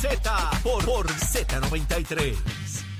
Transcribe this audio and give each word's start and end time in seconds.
Z 0.00 0.30
por, 0.62 0.84
por 0.84 1.06
Z93. 1.06 2.93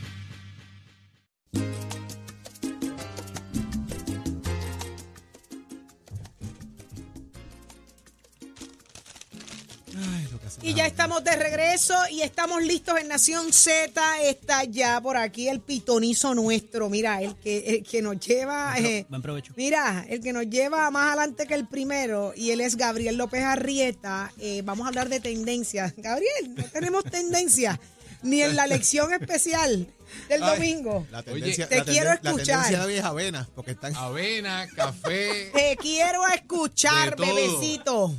Ya 10.85 10.89
estamos 10.89 11.25
de 11.25 11.35
regreso 11.37 11.95
y 12.11 12.21
estamos 12.21 12.63
listos 12.63 13.01
en 13.01 13.09
Nación 13.09 13.55
Z. 13.55 14.21
Está 14.23 14.65
ya 14.65 15.01
por 15.01 15.17
aquí 15.17 15.49
el 15.49 15.61
pitonizo 15.61 16.35
nuestro. 16.35 16.91
Mira, 16.91 17.23
el 17.23 17.35
que, 17.37 17.59
el 17.61 17.83
que 17.85 18.03
nos 18.03 18.21
lleva. 18.21 18.75
eh, 18.79 19.07
Buen 19.09 19.23
provecho. 19.23 19.55
mira, 19.57 20.05
el 20.11 20.21
que 20.21 20.35
nos 20.35 20.45
lleva 20.47 20.91
más 20.91 21.09
adelante 21.09 21.47
que 21.47 21.55
el 21.55 21.67
primero. 21.67 22.35
Y 22.37 22.51
él 22.51 22.61
es 22.61 22.77
Gabriel 22.77 23.17
López 23.17 23.43
Arrieta. 23.45 24.31
Eh, 24.39 24.61
vamos 24.63 24.85
a 24.85 24.89
hablar 24.89 25.09
de 25.09 25.21
tendencias. 25.21 25.95
Gabriel, 25.97 26.55
no 26.55 26.65
tenemos 26.65 27.03
tendencia. 27.05 27.81
Ni 28.23 28.43
en 28.43 28.55
la 28.55 28.67
lección 28.67 29.13
especial 29.15 29.87
del 30.29 30.43
Ay, 30.43 30.51
domingo. 30.55 31.07
La 31.11 31.23
tendencia, 31.23 31.67
te 31.67 31.79
la 31.79 31.85
quiero 31.85 32.11
tenden- 32.11 32.23
La 32.25 32.31
escuchar. 32.31 32.63
tendencia 32.63 32.87
de 32.87 32.99
es 32.99 33.05
avena, 33.05 33.49
porque 33.55 33.71
están... 33.73 33.95
Avena, 33.97 34.67
café. 34.75 35.51
Te 35.55 35.77
quiero 35.79 36.27
escuchar, 36.29 37.17
bebecito. 37.17 38.15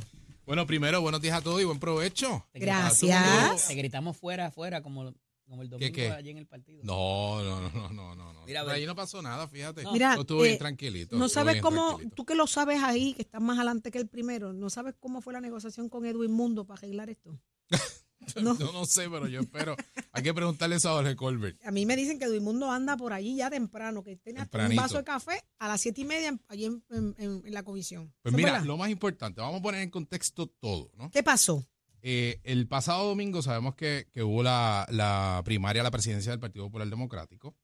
Bueno, 0.46 0.64
primero, 0.64 1.00
buenos 1.00 1.20
días 1.20 1.36
a 1.36 1.40
todos 1.42 1.60
y 1.60 1.64
buen 1.64 1.80
provecho. 1.80 2.46
Te 2.52 2.60
Gracias. 2.60 3.66
Te 3.66 3.74
gritamos 3.74 4.16
fuera, 4.16 4.52
fuera, 4.52 4.80
como, 4.80 5.12
como 5.44 5.62
el 5.62 5.68
domingo 5.68 5.92
qué? 5.92 6.12
allí 6.12 6.30
en 6.30 6.38
el 6.38 6.46
partido. 6.46 6.84
No, 6.84 7.42
no, 7.42 7.60
no, 7.62 7.70
no, 7.70 7.88
no, 7.90 8.14
no. 8.14 8.32
no. 8.32 8.46
Mira, 8.46 8.60
Por 8.60 8.70
ve. 8.70 8.76
allí 8.76 8.86
no 8.86 8.94
pasó 8.94 9.20
nada, 9.20 9.48
fíjate. 9.48 9.82
Mira, 9.92 10.14
Yo 10.14 10.20
estuve 10.20 10.42
bien 10.44 10.54
eh, 10.54 10.58
tranquilito. 10.58 11.16
No 11.16 11.28
sabes 11.28 11.60
cómo, 11.60 11.98
tú 12.14 12.24
que 12.24 12.36
lo 12.36 12.46
sabes 12.46 12.80
ahí, 12.80 13.14
que 13.14 13.22
estás 13.22 13.42
más 13.42 13.56
adelante 13.56 13.90
que 13.90 13.98
el 13.98 14.06
primero, 14.06 14.52
¿no 14.52 14.70
sabes 14.70 14.94
cómo 15.00 15.20
fue 15.20 15.32
la 15.32 15.40
negociación 15.40 15.88
con 15.88 16.06
Edwin 16.06 16.30
Mundo 16.30 16.64
para 16.64 16.78
arreglar 16.78 17.10
esto? 17.10 17.36
No. 18.42 18.58
Yo 18.58 18.72
no 18.72 18.84
sé, 18.86 19.08
pero 19.08 19.28
yo 19.28 19.40
espero. 19.40 19.76
Hay 20.16 20.22
que 20.22 20.34
preguntarle 20.34 20.76
eso 20.76 20.90
a 20.90 20.94
Jorge 20.94 21.14
Colbert. 21.16 21.58
A 21.64 21.70
mí 21.70 21.86
me 21.86 21.94
dicen 21.96 22.18
que 22.18 22.24
Edwin 22.24 22.42
Mundo 22.44 22.70
anda 22.70 22.96
por 22.96 23.12
allí 23.12 23.36
ya 23.36 23.50
temprano, 23.50 24.02
que 24.02 24.16
tiene 24.16 24.40
hasta 24.40 24.66
un 24.66 24.74
vaso 24.76 24.98
de 24.98 25.04
café 25.04 25.42
a 25.58 25.68
las 25.68 25.80
siete 25.80 26.00
y 26.00 26.04
media 26.04 26.28
en- 26.28 26.40
allí 26.48 26.64
en, 26.64 26.82
en- 26.90 27.14
en- 27.18 27.42
en 27.46 27.54
la 27.54 27.62
comisión. 27.62 28.06
Pues 28.22 28.32
¿Eso 28.32 28.36
es 28.36 28.36
mira, 28.36 28.52
verdad? 28.52 28.66
lo 28.66 28.76
más 28.76 28.90
importante, 28.90 29.40
vamos 29.40 29.60
a 29.60 29.62
poner 29.62 29.82
en 29.82 29.90
contexto 29.90 30.46
todo, 30.48 30.90
¿no? 30.96 31.10
¿Qué 31.10 31.22
pasó? 31.22 31.66
Eh, 32.02 32.40
el 32.44 32.68
pasado 32.68 33.06
domingo 33.08 33.42
sabemos 33.42 33.74
que, 33.74 34.08
que 34.12 34.22
hubo 34.22 34.42
la, 34.42 34.86
la 34.90 35.42
primaria 35.44 35.82
a 35.82 35.84
la 35.84 35.90
presidencia 35.90 36.30
del 36.30 36.40
Partido 36.40 36.64
Popular 36.66 36.88
Democrático. 36.88 37.56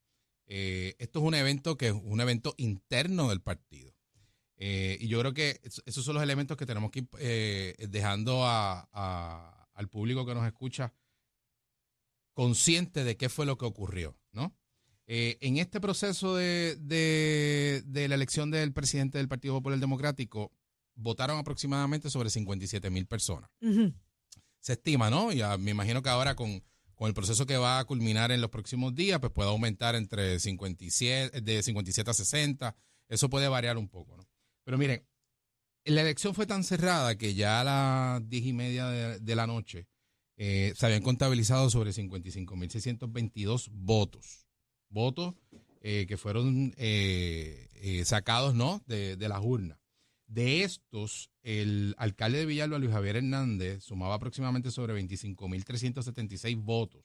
Eh, 0.47 0.95
esto 0.99 1.21
es 1.21 1.25
un 1.25 1.35
evento 1.35 1.77
que 1.79 1.89
es 1.89 1.93
un 1.95 2.21
evento 2.21 2.55
interno 2.59 3.29
del 3.29 3.41
partido. 3.41 3.95
Eh, 4.57 4.99
y 5.01 5.09
yo 5.09 5.19
creo 5.21 5.33
que 5.33 5.61
es- 5.63 5.83
esos 5.87 6.05
son 6.05 6.15
los 6.15 6.23
elementos 6.23 6.57
que 6.57 6.67
tenemos 6.67 6.91
que 6.91 7.01
ir 7.01 7.89
dejando 7.89 8.45
a- 8.45 8.89
a- 8.93 9.69
al 9.75 9.89
público 9.89 10.27
que 10.27 10.35
nos 10.35 10.47
escucha 10.47 10.93
consciente 12.35 13.05
de 13.05 13.17
qué 13.17 13.29
fue 13.29 13.47
lo 13.47 13.57
que 13.59 13.65
ocurrió, 13.67 14.17
¿no? 14.33 14.57
Eh, 15.07 15.37
en 15.41 15.59
este 15.59 15.81
proceso 15.81 16.37
de, 16.37 16.77
de- 16.81 17.83
de 17.87 18.09
la 18.09 18.15
elección 18.15 18.51
del 18.51 18.73
presidente 18.73 19.19
del 19.19 19.29
Partido 19.29 19.55
Popular 19.55 19.79
Democrático, 19.79 20.53
votaron 20.95 21.39
aproximadamente 21.39 22.09
sobre 22.11 22.31
57 22.31 22.89
mil 22.91 23.07
personas 23.07 23.51
se 24.61 24.75
estima, 24.75 25.11
¿no? 25.11 25.33
Y 25.33 25.43
me 25.59 25.73
imagino 25.73 26.03
que 26.03 26.09
ahora 26.09 26.37
con, 26.37 26.63
con 26.95 27.09
el 27.09 27.15
proceso 27.15 27.47
que 27.47 27.57
va 27.57 27.81
a 27.81 27.85
culminar 27.85 28.31
en 28.31 28.41
los 28.41 28.51
próximos 28.51 28.95
días, 28.95 29.19
pues 29.19 29.33
puede 29.33 29.49
aumentar 29.51 29.95
entre 29.97 30.39
57, 30.39 31.41
de 31.41 31.63
57 31.63 32.11
a 32.11 32.15
60. 32.15 32.77
Eso 33.09 33.29
puede 33.29 33.49
variar 33.49 33.77
un 33.77 33.89
poco, 33.89 34.17
¿no? 34.17 34.29
Pero 34.65 34.79
miren, 34.79 35.05
la 35.85 36.03
elección 36.03 36.33
fue 36.35 36.47
tan 36.47 36.63
cerrada 36.63 37.19
que 37.19 37.35
ya 37.35 37.61
a 37.61 37.65
las 37.65 38.29
10 38.29 38.47
y 38.47 38.53
media 38.53 38.87
de, 38.87 39.19
de 39.19 39.35
la 39.37 39.47
noche 39.49 39.89
eh, 40.45 40.73
se 40.75 40.87
habían 40.87 41.03
contabilizado 41.03 41.71
sobre 41.71 41.93
55.622 41.93 43.69
votos. 43.71 44.49
Votos 44.89 45.37
eh, 45.83 46.05
que 46.09 46.17
fueron 46.17 46.75
eh, 46.79 48.03
sacados, 48.05 48.53
¿no? 48.53 48.83
De, 48.89 49.17
de 49.17 49.29
las 49.29 49.41
urnas. 49.41 49.79
De 50.27 50.65
estos, 50.65 51.31
el 51.45 51.95
alcalde 51.97 52.39
de 52.39 52.47
Villalba, 52.47 52.81
Luis 52.81 52.91
Javier 52.91 53.19
Hernández, 53.19 53.85
sumaba 53.85 54.17
aproximadamente 54.17 54.73
sobre 54.73 55.01
25.376 55.01 56.61
votos. 56.61 57.05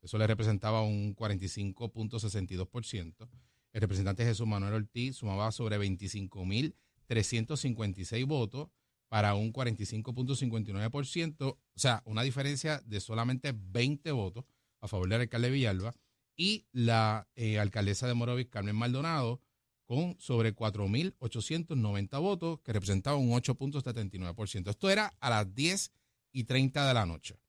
Eso 0.00 0.16
le 0.16 0.28
representaba 0.28 0.82
un 0.82 1.16
45.62%. 1.16 3.28
El 3.72 3.80
representante 3.80 4.24
Jesús 4.24 4.46
Manuel 4.46 4.74
Ortiz 4.74 5.16
sumaba 5.16 5.50
sobre 5.50 5.80
25.356 5.80 8.24
votos 8.24 8.68
para 9.08 9.34
un 9.34 9.52
45.59%. 9.52 11.42
O 11.42 11.58
sea, 11.74 12.02
una 12.04 12.22
diferencia 12.22 12.80
de 12.84 13.00
solamente 13.00 13.54
20 13.56 14.12
votos 14.12 14.44
a 14.80 14.88
favor 14.88 15.08
del 15.08 15.22
alcalde 15.22 15.48
de 15.48 15.54
Villalba. 15.54 15.94
Y 16.36 16.66
la 16.72 17.28
eh, 17.34 17.58
alcaldesa 17.58 18.06
de 18.06 18.14
Morovis, 18.14 18.46
Carmen 18.46 18.76
Maldonado, 18.76 19.42
con 19.86 20.16
sobre 20.20 20.54
4.890 20.54 22.20
votos, 22.20 22.60
que 22.60 22.72
representaba 22.72 23.16
un 23.16 23.30
8.79%. 23.30 24.70
Esto 24.70 24.90
era 24.90 25.14
a 25.18 25.30
las 25.30 25.52
10 25.54 25.92
y 26.32 26.44
30 26.44 26.86
de 26.86 26.94
la 26.94 27.06
noche. 27.06 27.40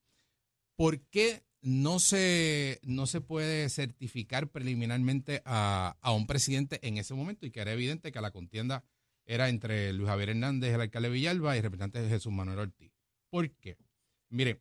¿Por 0.74 1.02
qué 1.02 1.44
no 1.60 1.98
se, 2.00 2.80
no 2.82 3.06
se 3.06 3.20
puede 3.20 3.68
certificar 3.68 4.50
preliminarmente 4.50 5.42
a, 5.44 5.96
a 6.00 6.12
un 6.12 6.26
presidente 6.26 6.80
en 6.86 6.96
ese 6.96 7.14
momento? 7.14 7.46
Y 7.46 7.50
que 7.50 7.60
era 7.60 7.72
evidente 7.72 8.10
que 8.10 8.20
la 8.20 8.30
contienda 8.30 8.82
era 9.30 9.48
entre 9.48 9.92
Luis 9.92 10.08
Javier 10.08 10.30
Hernández, 10.30 10.74
el 10.74 10.80
alcalde 10.80 11.08
de 11.08 11.14
Villalba, 11.14 11.54
y 11.54 11.58
el 11.58 11.62
representante 11.62 12.08
Jesús 12.08 12.32
Manuel 12.32 12.58
Ortiz. 12.58 12.90
¿Por 13.30 13.48
qué? 13.52 13.76
Mire, 14.28 14.60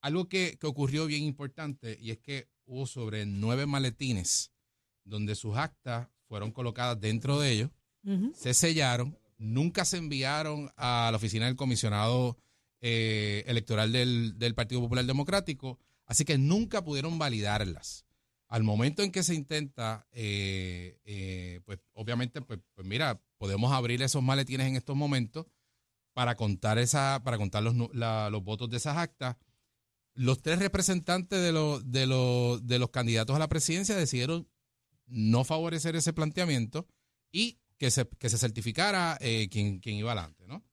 algo 0.00 0.28
que, 0.30 0.56
que 0.58 0.66
ocurrió 0.66 1.04
bien 1.04 1.24
importante 1.24 1.98
y 2.00 2.10
es 2.10 2.18
que 2.18 2.48
hubo 2.64 2.86
sobre 2.86 3.26
nueve 3.26 3.66
maletines 3.66 4.50
donde 5.04 5.34
sus 5.34 5.58
actas 5.58 6.08
fueron 6.26 6.52
colocadas 6.52 6.98
dentro 6.98 7.38
de 7.38 7.50
ellos, 7.52 7.70
se 8.34 8.54
sellaron, 8.54 9.18
nunca 9.36 9.84
se 9.84 9.98
enviaron 9.98 10.70
a 10.76 11.08
la 11.10 11.16
oficina 11.18 11.44
del 11.44 11.56
comisionado 11.56 12.38
eh, 12.80 13.44
electoral 13.46 13.92
del, 13.92 14.38
del 14.38 14.54
Partido 14.54 14.80
Popular 14.80 15.04
Democrático, 15.04 15.78
así 16.06 16.24
que 16.24 16.38
nunca 16.38 16.82
pudieron 16.82 17.18
validarlas. 17.18 18.06
Al 18.46 18.62
momento 18.62 19.02
en 19.02 19.12
que 19.12 19.22
se 19.22 19.34
intenta, 19.34 20.06
eh, 20.12 20.98
eh, 21.04 21.60
pues 21.66 21.80
obviamente, 21.92 22.40
pues, 22.40 22.60
pues 22.74 22.86
mira, 22.86 23.20
podemos 23.38 23.72
abrir 23.72 24.02
esos 24.02 24.22
maletines 24.22 24.66
en 24.66 24.76
estos 24.76 24.96
momentos 24.96 25.46
para 26.12 26.34
contar 26.36 26.78
esa, 26.78 27.22
para 27.24 27.38
contar 27.38 27.62
los, 27.62 27.74
la- 27.94 28.28
los 28.30 28.42
votos 28.44 28.68
de 28.70 28.76
esas 28.78 28.96
actas. 28.96 29.36
Los 30.14 30.42
tres 30.42 30.58
representantes 30.58 31.40
de 31.40 31.52
los, 31.52 31.90
de 31.90 32.06
los, 32.06 32.66
de 32.66 32.78
los 32.80 32.90
candidatos 32.90 33.36
a 33.36 33.38
la 33.38 33.48
presidencia 33.48 33.96
decidieron 33.96 34.48
no 35.06 35.44
favorecer 35.44 35.94
ese 35.96 36.12
planteamiento 36.12 36.86
y 37.30 37.58
que 37.78 37.90
se, 37.92 38.08
que 38.08 38.28
se 38.28 38.36
certificara 38.38 39.16
eh, 39.20 39.48
quien, 39.48 39.78
quien 39.78 39.94
iba 39.96 40.10
adelante, 40.12 40.44
¿no? 40.46 40.64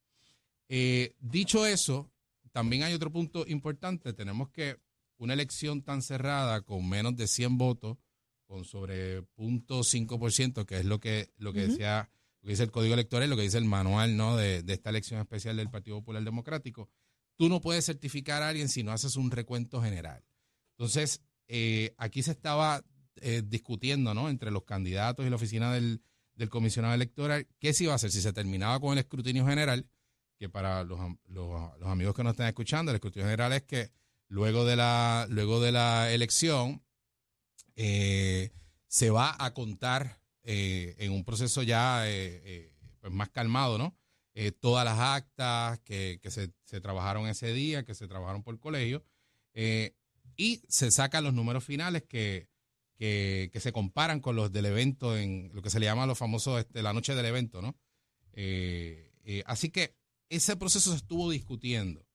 Eh, 0.67 1.15
dicho 1.19 1.65
eso, 1.67 2.11
también 2.51 2.81
hay 2.81 2.93
otro 2.95 3.11
punto 3.11 3.45
importante. 3.47 4.13
Tenemos 4.13 4.49
que 4.49 4.77
una 5.17 5.33
elección 5.33 5.83
tan 5.83 6.01
cerrada 6.01 6.61
con 6.61 6.89
menos 6.89 7.15
de 7.15 7.27
100 7.27 7.57
votos, 7.59 7.97
con 8.47 8.65
sobre 8.65 9.21
0.5%, 9.37 10.65
que 10.65 10.79
es 10.79 10.85
lo 10.85 10.99
que, 10.99 11.31
lo 11.37 11.53
que 11.53 11.67
decía, 11.67 12.09
lo 12.45 12.49
que 12.49 12.51
dice 12.53 12.63
el 12.63 12.69
Código 12.71 12.93
Electoral, 12.93 13.27
lo 13.27 13.35
que 13.35 13.41
dice 13.41 13.57
el 13.57 13.65
manual 13.65 14.15
¿no? 14.15 14.35
de, 14.37 14.63
esta 14.67 14.91
elección 14.91 15.19
especial 15.19 15.57
del 15.57 15.71
Partido 15.71 15.97
Popular 15.97 16.23
Democrático, 16.23 16.91
tú 17.37 17.49
no 17.49 17.59
puedes 17.59 17.85
certificar 17.87 18.43
a 18.43 18.49
alguien 18.49 18.69
si 18.69 18.83
no 18.83 18.91
haces 18.91 19.15
un 19.15 19.31
recuento 19.31 19.81
general. 19.81 20.23
Entonces, 20.77 21.21
eh, 21.47 21.95
aquí 21.97 22.21
se 22.21 22.29
estaba 22.29 22.83
eh, 23.15 23.41
discutiendo 23.43 24.13
¿no? 24.13 24.29
entre 24.29 24.51
los 24.51 24.63
candidatos 24.63 25.25
y 25.25 25.29
la 25.31 25.37
oficina 25.37 25.73
del, 25.73 26.03
comisionado 26.51 26.93
electoral 26.93 27.47
qué 27.57 27.73
se 27.73 27.85
iba 27.85 27.93
a 27.93 27.95
hacer, 27.95 28.11
si 28.11 28.21
se 28.21 28.31
terminaba 28.31 28.79
con 28.79 28.91
el 28.93 28.99
escrutinio 28.99 29.43
general, 29.47 29.89
que 30.37 30.47
para 30.47 30.83
los, 30.83 30.99
am- 30.99 31.17
los- 31.25 31.79
los 31.79 31.89
amigos 31.89 32.13
que 32.13 32.23
nos 32.23 32.33
están 32.33 32.47
escuchando, 32.47 32.91
el 32.91 32.97
escrutinio 32.97 33.25
general 33.25 33.53
es 33.53 33.63
que 33.63 33.89
luego 34.27 34.65
de 34.65 34.75
la, 34.75 35.25
luego 35.31 35.59
de 35.61 35.71
la 35.71 36.11
elección 36.11 36.83
eh, 37.75 38.51
se 38.87 39.09
va 39.09 39.35
a 39.39 39.51
contar 39.55 40.19
eh, 40.45 40.95
en 40.99 41.11
un 41.11 41.25
proceso 41.25 41.63
ya 41.63 42.07
eh, 42.07 42.41
eh, 42.45 42.73
pues 43.01 43.11
más 43.11 43.29
calmado, 43.29 43.77
¿no? 43.77 43.97
Eh, 44.33 44.51
todas 44.51 44.85
las 44.85 44.97
actas 44.99 45.79
que, 45.79 46.19
que 46.21 46.31
se, 46.31 46.51
se 46.63 46.79
trabajaron 46.79 47.27
ese 47.27 47.51
día, 47.53 47.83
que 47.83 47.93
se 47.95 48.07
trabajaron 48.07 48.43
por 48.43 48.57
colegio, 48.59 49.03
eh, 49.53 49.95
y 50.37 50.61
se 50.67 50.91
sacan 50.91 51.23
los 51.23 51.33
números 51.33 51.63
finales 51.63 52.03
que, 52.03 52.47
que, 52.95 53.49
que 53.51 53.59
se 53.59 53.71
comparan 53.71 54.19
con 54.21 54.35
los 54.35 54.51
del 54.51 54.65
evento, 54.65 55.17
en 55.17 55.51
lo 55.53 55.61
que 55.61 55.69
se 55.69 55.79
le 55.79 55.85
llama 55.85 56.05
los 56.05 56.17
famosos, 56.17 56.59
este, 56.59 56.81
la 56.81 56.93
noche 56.93 57.15
del 57.15 57.25
evento, 57.25 57.61
¿no? 57.61 57.75
Así 59.45 59.69
que 59.69 59.95
ese 60.29 60.55
proceso 60.55 60.91
se 60.91 60.97
estuvo 60.97 61.29
discutiendo. 61.29 62.05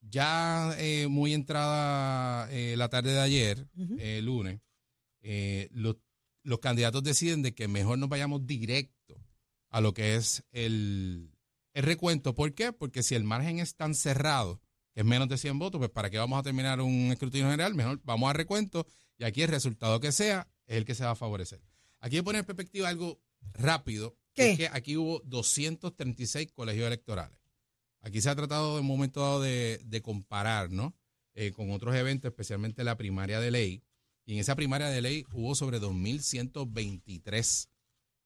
Ya 0.00 0.74
eh, 0.78 1.06
muy 1.08 1.32
entrada 1.32 2.50
eh, 2.50 2.74
la 2.76 2.88
tarde 2.88 3.12
de 3.12 3.20
ayer, 3.20 3.68
eh, 3.98 4.20
lunes, 4.22 4.60
los, 5.70 5.96
los 6.42 6.58
candidatos 6.60 7.02
deciden 7.02 7.42
de 7.42 7.54
que 7.54 7.68
mejor 7.68 7.98
nos 7.98 8.08
vayamos 8.08 8.46
directo 8.46 9.20
a 9.70 9.80
lo 9.80 9.94
que 9.94 10.16
es 10.16 10.44
el, 10.52 11.30
el 11.72 11.82
recuento. 11.82 12.34
¿Por 12.34 12.54
qué? 12.54 12.72
Porque 12.72 13.02
si 13.02 13.14
el 13.14 13.24
margen 13.24 13.58
es 13.58 13.74
tan 13.76 13.94
cerrado, 13.94 14.60
que 14.92 15.00
es 15.00 15.06
menos 15.06 15.28
de 15.28 15.38
100 15.38 15.58
votos, 15.58 15.78
pues 15.78 15.90
¿para 15.90 16.10
qué 16.10 16.18
vamos 16.18 16.38
a 16.38 16.42
terminar 16.42 16.80
un 16.80 17.10
escrutinio 17.12 17.46
general? 17.46 17.74
Mejor 17.74 18.00
vamos 18.04 18.28
a 18.28 18.32
recuento 18.32 18.86
y 19.16 19.24
aquí 19.24 19.42
el 19.42 19.48
resultado 19.48 20.00
que 20.00 20.12
sea 20.12 20.48
es 20.66 20.76
el 20.76 20.84
que 20.84 20.94
se 20.94 21.04
va 21.04 21.12
a 21.12 21.16
favorecer. 21.16 21.60
Aquí 22.00 22.16
voy 22.16 22.20
a 22.20 22.24
poner 22.24 22.40
en 22.40 22.46
perspectiva 22.46 22.88
algo 22.88 23.20
rápido, 23.54 24.16
que 24.34 24.50
es 24.50 24.58
que 24.58 24.68
aquí 24.68 24.96
hubo 24.96 25.20
236 25.24 26.52
colegios 26.52 26.86
electorales. 26.86 27.38
Aquí 28.00 28.20
se 28.20 28.30
ha 28.30 28.34
tratado 28.34 28.78
en 28.78 28.80
un 28.82 28.88
momento 28.88 29.20
dado 29.20 29.40
de, 29.40 30.02
comparar, 30.02 30.70
¿no? 30.70 30.96
Eh, 31.34 31.52
con 31.52 31.70
otros 31.70 31.94
eventos, 31.94 32.30
especialmente 32.30 32.84
la 32.84 32.96
primaria 32.96 33.40
de 33.40 33.50
ley. 33.50 33.84
Y 34.24 34.34
en 34.34 34.40
esa 34.40 34.54
primaria 34.54 34.88
de 34.88 35.02
ley 35.02 35.24
hubo 35.32 35.54
sobre 35.54 35.80
2.123 35.80 37.68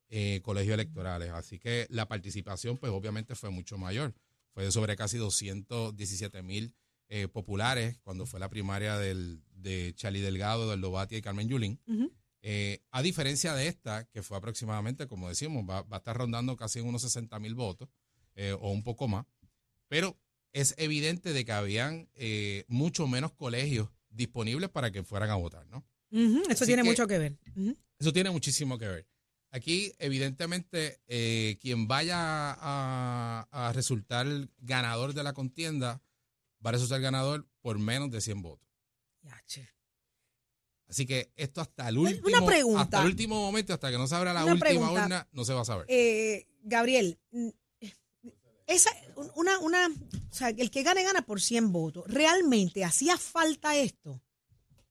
eh, 0.08 0.40
colegios 0.43 0.75
electorales. 0.75 1.31
Así 1.31 1.58
que 1.58 1.87
la 1.90 2.06
participación, 2.06 2.76
pues 2.76 2.93
obviamente 2.93 3.34
fue 3.34 3.50
mucho 3.50 3.78
mayor. 3.78 4.14
Fue 4.52 4.64
de 4.64 4.72
sobre 4.72 4.96
casi 4.96 5.19
217 5.19 6.43
mil 6.43 6.75
eh, 7.08 7.28
populares 7.28 7.98
cuando 8.02 8.25
fue 8.26 8.38
la 8.40 8.48
primaria 8.48 8.98
del, 8.98 9.43
de 9.54 9.93
Charlie 9.96 10.20
Delgado, 10.20 10.70
del 10.70 10.81
Lobatia 10.81 11.19
y 11.19 11.22
Carmen 11.22 11.48
Yulín. 11.48 11.81
Eh, 12.43 12.81
a 12.93 13.02
diferencia 13.02 13.54
de 13.54 13.66
esta, 13.66 14.04
que 14.04 14.22
fue 14.22 14.37
aproximadamente, 14.37 15.08
como 15.08 15.28
decimos, 15.28 15.64
va, 15.69 15.84
a 15.90 15.96
estar 15.96 16.16
rondando 16.16 16.56
casi 16.56 16.78
en 16.78 16.87
unos 16.87 17.02
60 17.02 17.38
mil 17.40 17.54
votos 17.54 17.88
o 18.60 18.70
un 18.70 18.84
poco 18.84 19.08
más. 19.08 19.25
Pero 19.88 20.19
es 20.52 20.75
evidente 20.76 21.32
de 21.32 21.44
que 21.44 21.52
habían 21.52 22.08
mucho 22.69 23.08
menos 23.08 23.32
colegios 23.32 23.88
disponibles 24.17 24.71
para 24.71 24.91
que 24.91 25.03
fueran 25.03 25.31
a 25.31 25.37
votar, 25.37 25.67
¿no? 25.69 25.85
Eso 26.49 26.65
tiene 26.65 26.83
mucho 26.83 27.07
que 27.07 27.19
ver. 27.19 27.39
Eso 27.99 28.13
tiene 28.13 28.31
muchísimo 28.31 28.79
que 28.79 28.87
ver. 28.87 29.07
Aquí, 29.51 29.93
evidentemente, 29.99 31.01
eh, 31.07 31.57
quien 31.61 31.89
vaya 31.89 32.17
a, 32.21 33.73
resultar 33.75 34.27
ganador 34.59 35.15
de 35.15 35.23
la 35.23 35.33
contienda 35.33 36.03
va 36.65 36.71
a 36.71 36.73
resultar 36.73 37.01
ganador 37.01 37.47
por 37.61 37.79
menos 37.79 38.11
de 38.11 38.21
100 38.21 38.43
votos. 38.43 38.69
Así 40.89 41.05
que 41.05 41.33
esto 41.37 41.61
hasta 41.61 41.89
el 41.89 41.99
último, 41.99 42.79
hasta 42.79 43.01
el 43.01 43.07
último 43.07 43.41
momento, 43.41 43.75
hasta 43.75 43.91
que 43.91 43.99
no 43.99 44.07
se 44.07 44.15
abra 44.15 44.33
la 44.33 44.45
última 44.45 44.93
urna, 44.93 45.27
no 45.33 45.45
se 45.45 45.53
va 45.53 45.63
a 45.63 45.65
saber. 45.65 45.87
Eh, 45.89 46.47
Gabriel, 46.63 47.19
esa, 48.67 48.91
una, 49.35 49.59
una, 49.61 49.89
o 49.89 50.35
sea, 50.35 50.49
el 50.49 50.71
que 50.71 50.83
gane 50.83 51.03
gana 51.05 51.23
por 51.23 51.41
100 51.41 51.73
votos. 51.73 52.05
¿Realmente 52.07 52.85
hacía 52.85 53.17
falta 53.17 53.77
esto? 53.77 54.21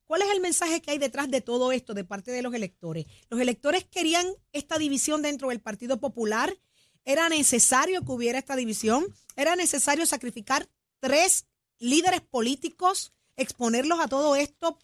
¿Cuál 0.06 0.22
es 0.22 0.30
el 0.30 0.40
mensaje 0.40 0.82
que 0.82 0.92
hay 0.92 0.98
detrás 0.98 1.30
de 1.30 1.42
todo 1.42 1.72
esto 1.72 1.94
de 1.94 2.04
parte 2.04 2.32
de 2.32 2.42
los 2.42 2.54
electores? 2.54 3.06
¿Los 3.30 3.42
electores 3.42 3.86
querían 3.86 4.28
esta 4.54 4.78
división 4.78 5.22
dentro 5.22 5.50
del 5.50 5.62
Partido 5.62 6.00
Popular? 6.00 6.56
¿Era 7.04 7.28
necesario 7.28 8.04
que 8.06 8.12
hubiera 8.12 8.40
esta 8.40 8.56
división? 8.56 9.06
¿Era 9.36 9.56
necesario 9.56 10.06
sacrificar 10.06 10.70
tres 11.00 11.48
líderes 11.80 12.22
políticos, 12.22 13.14
exponerlos 13.36 14.00
a 14.00 14.08
todo 14.08 14.36
esto 14.36 14.78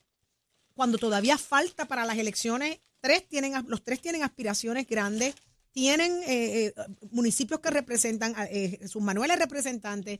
cuando 0.73 0.97
todavía 0.97 1.37
falta 1.37 1.87
para 1.87 2.05
las 2.05 2.17
elecciones? 2.17 2.79
Tres 2.99 3.27
tienen, 3.27 3.53
los 3.67 3.83
tres 3.83 4.01
tienen 4.01 4.23
aspiraciones 4.23 4.87
grandes, 4.87 5.35
tienen 5.71 6.11
eh, 6.23 6.65
eh, 6.65 6.73
municipios 7.11 7.59
que 7.59 7.69
representan, 7.69 8.35
eh, 8.49 8.79
sus 8.87 9.01
manuales 9.01 9.39
representantes. 9.39 10.19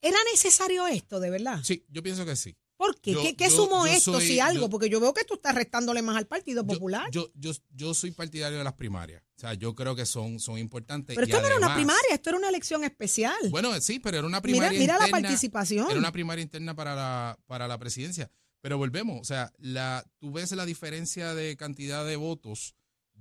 ¿Era 0.00 0.18
necesario 0.32 0.86
esto, 0.86 1.20
de 1.20 1.30
verdad? 1.30 1.60
Sí, 1.62 1.84
yo 1.88 2.02
pienso 2.02 2.24
que 2.24 2.36
sí. 2.36 2.56
¿Por 2.76 3.00
qué? 3.00 3.36
¿Qué, 3.36 3.48
sumó 3.48 3.86
esto, 3.86 4.20
si 4.20 4.40
algo? 4.40 4.68
Porque 4.68 4.88
yo 4.88 4.98
veo 4.98 5.14
que 5.14 5.22
tú 5.22 5.34
estás 5.34 5.54
restándole 5.54 6.02
más 6.02 6.16
al 6.16 6.26
Partido 6.26 6.66
Popular. 6.66 7.08
Yo, 7.12 7.30
yo, 7.36 7.52
yo, 7.70 7.94
soy 7.94 8.10
partidario 8.10 8.58
de 8.58 8.64
las 8.64 8.72
primarias. 8.72 9.22
O 9.36 9.40
sea, 9.40 9.54
yo 9.54 9.76
creo 9.76 9.94
que 9.94 10.04
son, 10.04 10.40
son 10.40 10.58
importantes. 10.58 11.14
Pero 11.14 11.24
esto 11.24 11.40
no 11.40 11.46
era 11.46 11.56
una 11.58 11.74
primaria, 11.74 12.08
esto 12.10 12.30
era 12.30 12.38
una 12.38 12.48
elección 12.48 12.82
especial. 12.82 13.36
Bueno, 13.50 13.80
sí, 13.80 14.00
pero 14.00 14.18
era 14.18 14.26
una 14.26 14.42
primaria 14.42 14.70
mira, 14.70 14.96
mira 14.96 15.06
la 15.06 15.12
participación. 15.12 15.88
Era 15.90 15.98
una 16.00 16.10
primaria 16.10 16.42
interna 16.42 16.74
para 16.74 16.96
la, 16.96 17.38
para 17.46 17.68
la 17.68 17.78
presidencia. 17.78 18.32
Pero 18.60 18.78
volvemos, 18.78 19.20
o 19.20 19.24
sea, 19.24 19.52
la, 19.58 20.04
tú 20.18 20.32
ves 20.32 20.50
la 20.50 20.66
diferencia 20.66 21.34
de 21.34 21.56
cantidad 21.56 22.04
de 22.04 22.16
votos 22.16 22.74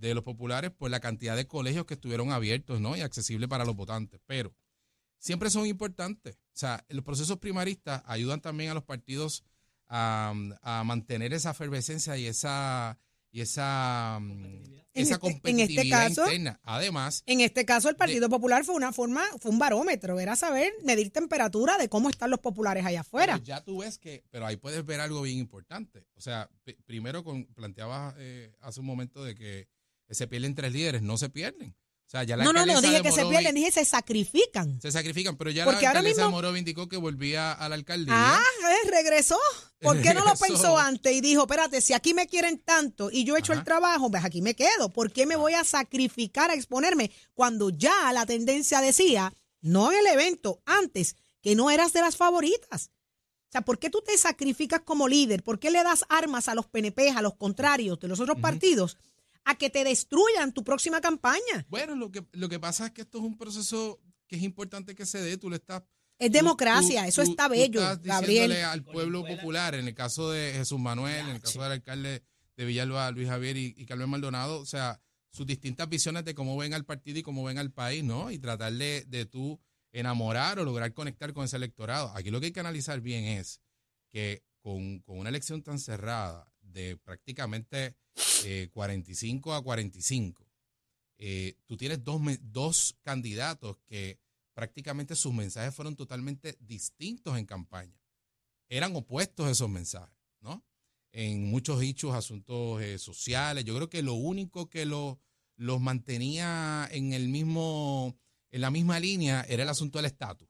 de 0.07 0.15
los 0.15 0.23
populares 0.23 0.71
por 0.71 0.89
la 0.89 0.99
cantidad 0.99 1.35
de 1.35 1.47
colegios 1.47 1.85
que 1.85 1.93
estuvieron 1.93 2.31
abiertos 2.31 2.81
¿no? 2.81 2.97
y 2.97 3.01
accesibles 3.01 3.47
para 3.47 3.65
los 3.65 3.75
votantes. 3.75 4.19
Pero 4.25 4.53
siempre 5.19 5.49
son 5.49 5.67
importantes. 5.67 6.35
O 6.35 6.57
sea, 6.57 6.83
los 6.89 7.05
procesos 7.05 7.37
primaristas 7.37 8.01
ayudan 8.05 8.41
también 8.41 8.71
a 8.71 8.73
los 8.73 8.83
partidos 8.83 9.43
a, 9.87 10.33
mantener 10.85 11.33
esa 11.33 11.51
efervescencia 11.51 12.17
y 12.17 12.25
esa 12.25 12.97
y 13.33 13.39
esa, 13.39 14.19
esa 14.93 15.17
competitividad 15.17 16.09
interna. 16.09 16.59
Además, 16.63 17.23
en 17.25 17.39
este 17.39 17.63
caso 17.63 17.87
el 17.87 17.95
Partido 17.95 18.27
Popular 18.27 18.65
fue 18.65 18.75
una 18.75 18.91
forma, 18.91 19.23
fue 19.39 19.51
un 19.51 19.59
barómetro, 19.59 20.19
era 20.19 20.35
saber 20.35 20.73
medir 20.83 21.11
temperatura 21.11 21.77
de 21.77 21.87
cómo 21.87 22.09
están 22.09 22.29
los 22.29 22.39
populares 22.39 22.85
allá 22.85 23.01
afuera. 23.01 23.39
ya 23.41 23.63
tú 23.63 23.79
ves 23.79 23.97
que, 23.97 24.25
pero 24.31 24.45
ahí 24.45 24.57
puedes 24.57 24.85
ver 24.85 24.99
algo 24.99 25.21
bien 25.21 25.37
importante. 25.37 26.05
O 26.15 26.21
sea, 26.21 26.49
primero 26.85 27.23
con, 27.23 27.45
planteabas 27.45 28.15
eh, 28.17 28.53
hace 28.59 28.81
un 28.81 28.85
momento 28.85 29.23
de 29.23 29.35
que 29.35 29.69
se 30.11 30.27
pierden 30.27 30.55
tres 30.55 30.71
líderes, 30.73 31.01
no 31.01 31.17
se 31.17 31.29
pierden 31.29 31.75
no, 32.13 32.51
no, 32.51 32.65
no, 32.65 32.81
dije 32.81 33.01
que 33.01 33.11
se 33.11 33.25
pierden, 33.25 33.55
dije 33.55 33.71
se 33.71 33.85
sacrifican. 33.85 34.81
Se 34.81 34.91
sacrifican, 34.91 35.37
pero 35.37 35.49
ya 35.49 35.65
la 35.65 35.71
alcaldesa 35.71 36.27
Morovi 36.29 36.59
indicó 36.59 36.89
que 36.89 36.97
volvía 36.97 37.53
a 37.53 37.69
la 37.69 37.75
alcaldía. 37.75 38.13
Ah, 38.15 38.41
eh, 38.69 38.89
regresó. 38.89 39.37
¿Por 39.79 40.01
qué 40.01 40.13
no 40.13 40.25
lo 40.25 40.35
pensó 40.47 40.77
antes 40.77 41.13
y 41.13 41.21
dijo, 41.21 41.43
espérate, 41.43 41.79
si 41.81 41.93
aquí 41.93 42.13
me 42.13 42.27
quieren 42.27 42.59
tanto 42.59 43.09
y 43.11 43.23
yo 43.23 43.35
he 43.35 43.39
hecho 43.39 43.53
el 43.53 43.63
trabajo, 43.63 44.11
pues 44.11 44.25
aquí 44.25 44.41
me 44.41 44.55
quedo. 44.55 44.89
¿Por 44.89 45.11
qué 45.11 45.25
me 45.25 45.35
voy 45.35 45.53
a 45.53 45.63
sacrificar 45.63 46.51
a 46.51 46.53
exponerme 46.53 47.11
cuando 47.33 47.69
ya 47.69 48.11
la 48.13 48.25
tendencia 48.25 48.81
decía, 48.81 49.33
no 49.61 49.91
en 49.91 49.99
el 49.99 50.07
evento, 50.07 50.61
antes, 50.65 51.15
que 51.41 51.55
no 51.55 51.71
eras 51.71 51.93
de 51.93 52.01
las 52.01 52.17
favoritas? 52.17 52.91
O 53.47 53.51
sea, 53.51 53.61
¿por 53.61 53.79
qué 53.79 53.89
tú 53.89 54.01
te 54.05 54.17
sacrificas 54.17 54.81
como 54.81 55.07
líder? 55.07 55.43
¿Por 55.43 55.59
qué 55.59 55.71
le 55.71 55.83
das 55.83 56.03
armas 56.09 56.47
a 56.47 56.55
los 56.55 56.67
PNP, 56.67 57.09
a 57.09 57.21
los 57.21 57.35
contrarios 57.35 57.99
de 57.99 58.07
los 58.09 58.19
otros 58.19 58.39
partidos? 58.39 58.97
A 59.45 59.55
que 59.55 59.69
te 59.69 59.83
destruyan 59.83 60.53
tu 60.53 60.63
próxima 60.63 61.01
campaña. 61.01 61.65
Bueno, 61.69 61.95
lo 61.95 62.11
que, 62.11 62.25
lo 62.31 62.49
que 62.49 62.59
pasa 62.59 62.87
es 62.87 62.91
que 62.91 63.01
esto 63.01 63.17
es 63.17 63.23
un 63.23 63.37
proceso 63.37 63.99
que 64.27 64.35
es 64.37 64.43
importante 64.43 64.95
que 64.95 65.05
se 65.05 65.21
dé. 65.21 65.37
Tú 65.37 65.49
le 65.49 65.57
estás. 65.57 65.83
Es 66.17 66.31
democracia, 66.31 67.07
eso 67.07 67.23
está 67.23 67.47
bello, 67.47 67.81
tú 67.81 67.87
estás 67.87 68.01
Gabriel. 68.03 68.51
al 68.51 68.83
pueblo 68.83 69.25
popular, 69.25 69.73
en 69.73 69.87
el 69.87 69.95
caso 69.95 70.29
de 70.29 70.53
Jesús 70.53 70.79
Manuel, 70.79 71.21
en 71.27 71.35
el 71.35 71.41
caso 71.41 71.63
del 71.63 71.71
alcalde 71.71 72.23
de 72.55 72.65
Villalba, 72.65 73.09
Luis 73.09 73.27
Javier 73.27 73.57
y, 73.57 73.73
y 73.75 73.85
Carmen 73.87 74.07
Maldonado, 74.07 74.59
o 74.59 74.65
sea, 74.67 75.01
sus 75.31 75.47
distintas 75.47 75.89
visiones 75.89 76.23
de 76.25 76.35
cómo 76.35 76.55
ven 76.57 76.75
al 76.75 76.85
partido 76.85 77.17
y 77.17 77.23
cómo 77.23 77.43
ven 77.43 77.57
al 77.57 77.71
país, 77.71 78.03
¿no? 78.03 78.29
Y 78.29 78.37
tratar 78.37 78.71
de, 78.73 79.03
de 79.07 79.25
tú 79.25 79.59
enamorar 79.91 80.59
o 80.59 80.63
lograr 80.63 80.93
conectar 80.93 81.33
con 81.33 81.45
ese 81.45 81.57
electorado. 81.57 82.11
Aquí 82.15 82.29
lo 82.29 82.39
que 82.39 82.47
hay 82.47 82.51
que 82.51 82.59
analizar 82.59 83.01
bien 83.01 83.23
es 83.23 83.61
que 84.09 84.43
con, 84.59 84.99
con 84.99 85.17
una 85.17 85.29
elección 85.29 85.63
tan 85.63 85.79
cerrada, 85.79 86.50
de 86.71 86.97
prácticamente 86.97 87.95
45 88.71 89.53
eh, 89.53 89.57
a 89.57 89.61
45, 89.61 90.47
eh, 91.17 91.55
tú 91.67 91.77
tienes 91.77 92.03
dos, 92.03 92.21
dos 92.41 92.97
candidatos 93.03 93.77
que 93.85 94.19
prácticamente 94.53 95.15
sus 95.15 95.33
mensajes 95.33 95.73
fueron 95.73 95.95
totalmente 95.95 96.57
distintos 96.59 97.37
en 97.37 97.45
campaña. 97.45 98.01
Eran 98.69 98.95
opuestos 98.95 99.49
esos 99.49 99.69
mensajes, 99.69 100.17
¿no? 100.39 100.65
En 101.11 101.49
muchos 101.49 101.81
hechos, 101.83 102.15
asuntos 102.15 102.81
eh, 102.81 102.97
sociales. 102.97 103.65
Yo 103.65 103.75
creo 103.75 103.89
que 103.89 104.01
lo 104.01 104.13
único 104.13 104.69
que 104.69 104.85
lo, 104.85 105.19
los 105.57 105.79
mantenía 105.79 106.87
en 106.91 107.13
el 107.13 107.27
mismo, 107.27 108.17
en 108.49 108.61
la 108.61 108.71
misma 108.71 108.99
línea 108.99 109.45
era 109.47 109.63
el 109.63 109.69
asunto 109.69 109.99
del 109.99 110.05
estatus. 110.05 110.49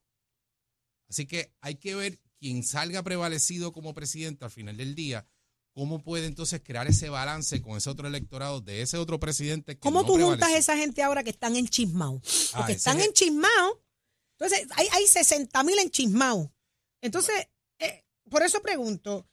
Así 1.09 1.25
que 1.25 1.51
hay 1.59 1.75
que 1.75 1.95
ver 1.95 2.19
quién 2.39 2.63
salga 2.63 3.03
prevalecido 3.03 3.73
como 3.73 3.93
presidente 3.93 4.45
al 4.45 4.51
final 4.51 4.77
del 4.77 4.95
día 4.95 5.27
¿Cómo 5.73 6.03
puede 6.03 6.25
entonces 6.25 6.61
crear 6.63 6.87
ese 6.87 7.09
balance 7.09 7.61
con 7.61 7.77
ese 7.77 7.89
otro 7.89 8.07
electorado 8.07 8.59
de 8.59 8.81
ese 8.81 8.97
otro 8.97 9.19
presidente? 9.19 9.75
Que 9.75 9.79
¿Cómo 9.79 10.05
tú 10.05 10.19
juntas 10.19 10.49
a 10.49 10.57
esa 10.57 10.75
gente 10.75 11.01
ahora 11.01 11.23
que 11.23 11.29
están 11.29 11.55
enchismados? 11.55 12.51
Ah, 12.53 12.57
Porque 12.57 12.73
están 12.73 12.99
enchismados. 12.99 13.77
Entonces, 14.37 14.67
hay, 14.75 14.87
hay 14.91 15.07
60 15.07 15.63
mil 15.63 15.79
enchismados. 15.79 16.49
Entonces, 17.01 17.47
eh, 17.79 18.03
por 18.29 18.43
eso 18.43 18.61
pregunto, 18.61 19.27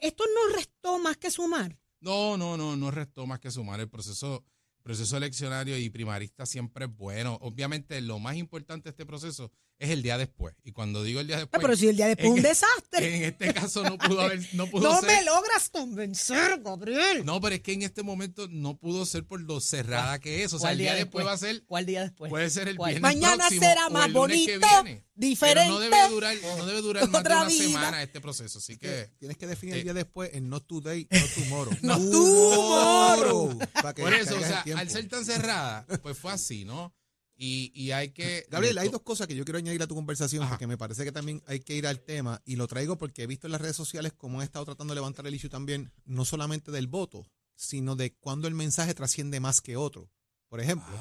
¿esto 0.00 0.24
no 0.24 0.54
restó 0.54 0.98
más 0.98 1.18
que 1.18 1.30
sumar? 1.30 1.78
No, 2.00 2.36
no, 2.38 2.56
no, 2.56 2.76
no 2.76 2.90
restó 2.90 3.26
más 3.26 3.38
que 3.38 3.50
sumar. 3.50 3.80
El 3.80 3.90
proceso, 3.90 4.42
proceso 4.82 5.16
eleccionario 5.16 5.76
y 5.76 5.90
primarista 5.90 6.46
siempre 6.46 6.86
es 6.86 6.96
bueno. 6.96 7.36
Obviamente, 7.42 8.00
lo 8.00 8.18
más 8.18 8.36
importante 8.36 8.84
de 8.84 8.90
este 8.90 9.04
proceso 9.06 9.50
es 9.78 9.90
el 9.90 10.02
día 10.02 10.16
después. 10.16 10.54
Y 10.64 10.72
cuando 10.72 11.02
digo 11.02 11.20
el 11.20 11.26
día 11.26 11.38
después. 11.38 11.60
pero 11.60 11.76
si 11.76 11.88
el 11.88 11.96
día 11.96 12.06
después 12.06 12.28
es 12.28 12.32
un 12.32 12.38
e- 12.38 12.42
desastre. 12.42 13.16
En 13.16 13.24
este 13.24 13.52
caso 13.52 13.82
no 13.82 13.98
pudo 13.98 14.20
haber. 14.22 14.40
No, 14.54 14.66
pudo 14.70 14.90
no 14.90 15.02
me 15.02 15.22
logras 15.24 15.68
convencer, 15.70 16.60
Gabriel. 16.62 17.24
No, 17.24 17.40
pero 17.40 17.56
es 17.56 17.60
que 17.60 17.72
en 17.72 17.82
este 17.82 18.02
momento 18.02 18.48
no 18.48 18.78
pudo 18.78 19.04
ser 19.04 19.24
por 19.24 19.40
lo 19.40 19.60
cerrada 19.60 20.18
que 20.18 20.42
es. 20.42 20.52
O 20.52 20.58
sea, 20.58 20.72
el 20.72 20.78
día, 20.78 20.94
después, 20.94 21.26
va 21.26 21.32
a 21.32 21.38
ser. 21.38 21.62
¿Cuál 21.66 21.86
día 21.86 22.02
después? 22.02 22.30
Puede 22.30 22.48
ser 22.50 22.68
el 22.68 22.78
viernes 22.78 23.02
Mañana 23.02 23.48
será 23.50 23.90
más 23.90 24.12
bonito, 24.12 24.66
diferente. 25.14 25.68
no 25.68 25.78
debe 25.78 26.08
durar, 26.08 26.36
no 26.56 26.66
debe 26.66 26.82
durar 26.82 27.08
más 27.08 27.22
de 27.24 27.30
una 27.30 27.50
semana 27.50 28.02
este 28.02 28.20
proceso. 28.20 28.58
Así 28.58 28.78
que. 28.78 29.10
Tienes 29.18 29.36
que 29.36 29.46
definir 29.46 29.76
el 29.76 29.82
día 29.82 29.94
después 29.94 30.30
en 30.32 30.48
not 30.48 30.66
today, 30.66 31.06
no 31.10 31.26
tomorrow. 31.44 31.74
no 31.82 31.98
tomorrow. 32.10 33.58
Por 33.96 34.14
eso, 34.14 34.36
o 34.36 34.40
sea, 34.40 34.64
al 34.76 34.90
ser 34.90 35.08
tan 35.08 35.24
cerrada, 35.24 35.86
pues 36.02 36.18
fue 36.18 36.32
así, 36.32 36.64
¿no? 36.64 36.94
Y, 37.36 37.70
y 37.74 37.90
hay 37.92 38.10
que... 38.10 38.46
Gabriel, 38.50 38.78
hay 38.78 38.88
dos 38.88 39.02
cosas 39.02 39.26
que 39.26 39.36
yo 39.36 39.44
quiero 39.44 39.58
añadir 39.58 39.82
a 39.82 39.86
tu 39.86 39.94
conversación 39.94 40.48
porque 40.48 40.66
me 40.66 40.78
parece 40.78 41.04
que 41.04 41.12
también 41.12 41.42
hay 41.46 41.60
que 41.60 41.74
ir 41.74 41.86
al 41.86 42.00
tema 42.00 42.42
y 42.44 42.56
lo 42.56 42.66
traigo 42.66 42.96
porque 42.96 43.22
he 43.22 43.26
visto 43.26 43.46
en 43.46 43.52
las 43.52 43.60
redes 43.60 43.76
sociales 43.76 44.12
cómo 44.16 44.40
he 44.40 44.44
estado 44.44 44.64
tratando 44.64 44.92
de 44.92 44.96
levantar 44.96 45.26
el 45.26 45.34
issue 45.34 45.50
también, 45.50 45.92
no 46.04 46.24
solamente 46.24 46.70
del 46.70 46.86
voto, 46.86 47.26
sino 47.54 47.96
de 47.96 48.14
cuando 48.14 48.48
el 48.48 48.54
mensaje 48.54 48.94
trasciende 48.94 49.40
más 49.40 49.60
que 49.60 49.76
otro. 49.76 50.10
Por 50.48 50.60
ejemplo, 50.60 50.94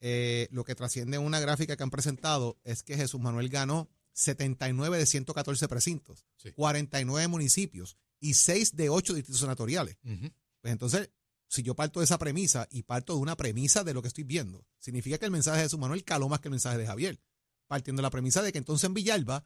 eh, 0.00 0.48
lo 0.50 0.64
que 0.64 0.74
trasciende 0.74 1.18
en 1.18 1.22
una 1.22 1.40
gráfica 1.40 1.76
que 1.76 1.82
han 1.82 1.90
presentado 1.90 2.58
es 2.64 2.82
que 2.82 2.96
Jesús 2.96 3.20
Manuel 3.20 3.48
ganó 3.48 3.88
79 4.12 4.98
de 4.98 5.06
114 5.06 5.68
precintos, 5.68 6.26
49 6.54 7.28
municipios 7.28 7.96
y 8.18 8.34
6 8.34 8.76
de 8.76 8.88
8 8.88 9.14
distritos 9.14 9.40
senatoriales. 9.40 9.98
Pues 10.02 10.72
entonces, 10.72 11.10
si 11.50 11.64
yo 11.64 11.74
parto 11.74 11.98
de 11.98 12.04
esa 12.04 12.16
premisa 12.16 12.68
y 12.70 12.84
parto 12.84 13.14
de 13.14 13.18
una 13.18 13.36
premisa 13.36 13.82
de 13.82 13.92
lo 13.92 14.02
que 14.02 14.08
estoy 14.08 14.22
viendo, 14.22 14.64
significa 14.78 15.18
que 15.18 15.24
el 15.24 15.32
mensaje 15.32 15.58
de 15.58 15.64
Jesús 15.64 15.80
Manuel 15.80 16.04
caló 16.04 16.28
más 16.28 16.38
que 16.38 16.46
el 16.46 16.52
mensaje 16.52 16.78
de 16.78 16.86
Javier. 16.86 17.20
Partiendo 17.66 18.00
de 18.00 18.04
la 18.04 18.10
premisa 18.10 18.40
de 18.40 18.52
que 18.52 18.58
entonces 18.58 18.84
en 18.84 18.94
Villalba, 18.94 19.44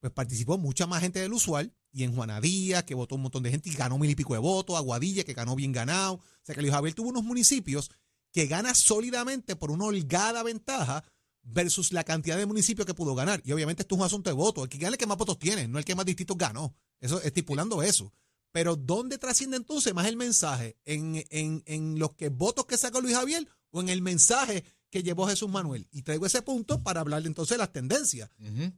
pues 0.00 0.10
participó 0.12 0.56
mucha 0.56 0.86
más 0.86 1.02
gente 1.02 1.20
del 1.20 1.34
usual 1.34 1.74
y 1.92 2.04
en 2.04 2.14
Juanadía, 2.14 2.86
que 2.86 2.94
votó 2.94 3.16
un 3.16 3.22
montón 3.22 3.42
de 3.42 3.50
gente 3.50 3.68
y 3.68 3.74
ganó 3.74 3.98
mil 3.98 4.10
y 4.10 4.14
pico 4.14 4.32
de 4.32 4.40
votos, 4.40 4.76
Aguadilla, 4.76 5.22
que 5.24 5.34
ganó 5.34 5.54
bien 5.54 5.72
ganado. 5.72 6.14
O 6.14 6.22
sea 6.42 6.54
que 6.54 6.62
Luis 6.62 6.72
Javier 6.72 6.94
tuvo 6.94 7.10
unos 7.10 7.24
municipios 7.24 7.90
que 8.32 8.46
gana 8.46 8.74
sólidamente 8.74 9.54
por 9.54 9.70
una 9.70 9.84
holgada 9.84 10.42
ventaja 10.42 11.04
versus 11.42 11.92
la 11.92 12.04
cantidad 12.04 12.38
de 12.38 12.46
municipios 12.46 12.86
que 12.86 12.94
pudo 12.94 13.14
ganar. 13.14 13.42
Y 13.44 13.52
obviamente 13.52 13.82
esto 13.82 13.96
es 13.96 14.00
un 14.00 14.06
asunto 14.06 14.30
de 14.30 14.34
votos. 14.34 14.64
El 14.64 14.70
que 14.70 14.78
gana 14.78 14.92
el 14.92 14.98
que 14.98 15.06
más 15.06 15.18
votos 15.18 15.38
tiene, 15.38 15.68
no 15.68 15.78
el 15.78 15.84
que 15.84 15.94
más 15.94 16.06
distritos 16.06 16.38
ganó. 16.38 16.74
Eso 17.00 17.20
estipulando 17.20 17.82
eso. 17.82 18.12
Pero 18.54 18.76
¿dónde 18.76 19.18
trasciende 19.18 19.56
entonces 19.56 19.92
más 19.94 20.06
el 20.06 20.16
mensaje? 20.16 20.76
¿En, 20.84 21.24
en, 21.28 21.98
los 21.98 22.12
que 22.12 22.28
votos 22.28 22.66
que 22.66 22.76
sacó 22.76 23.00
Luis 23.00 23.16
Javier 23.16 23.48
o 23.72 23.80
en 23.80 23.88
el 23.88 24.00
mensaje 24.00 24.62
que 24.90 25.02
llevó 25.02 25.26
Jesús 25.26 25.50
Manuel? 25.50 25.88
Y 25.90 26.02
traigo 26.02 26.24
ese 26.24 26.40
punto 26.40 26.80
para 26.80 27.00
hablar 27.00 27.26
entonces 27.26 27.56
de 27.56 27.58
las 27.58 27.72
tendencias. 27.72 28.30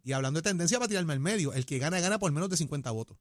Y 0.03 0.13
hablando 0.13 0.39
de 0.41 0.45
tendencias, 0.45 0.79
para 0.79 0.89
tirarme 0.89 1.13
al 1.13 1.21
medio. 1.21 1.53
El 1.53 1.67
que 1.67 1.79
gana, 1.79 2.01
gana 2.01 2.19
por 2.19 2.33
menos 2.33 2.49
de 2.49 2.57
50 2.57 2.91
votos. 2.91 3.19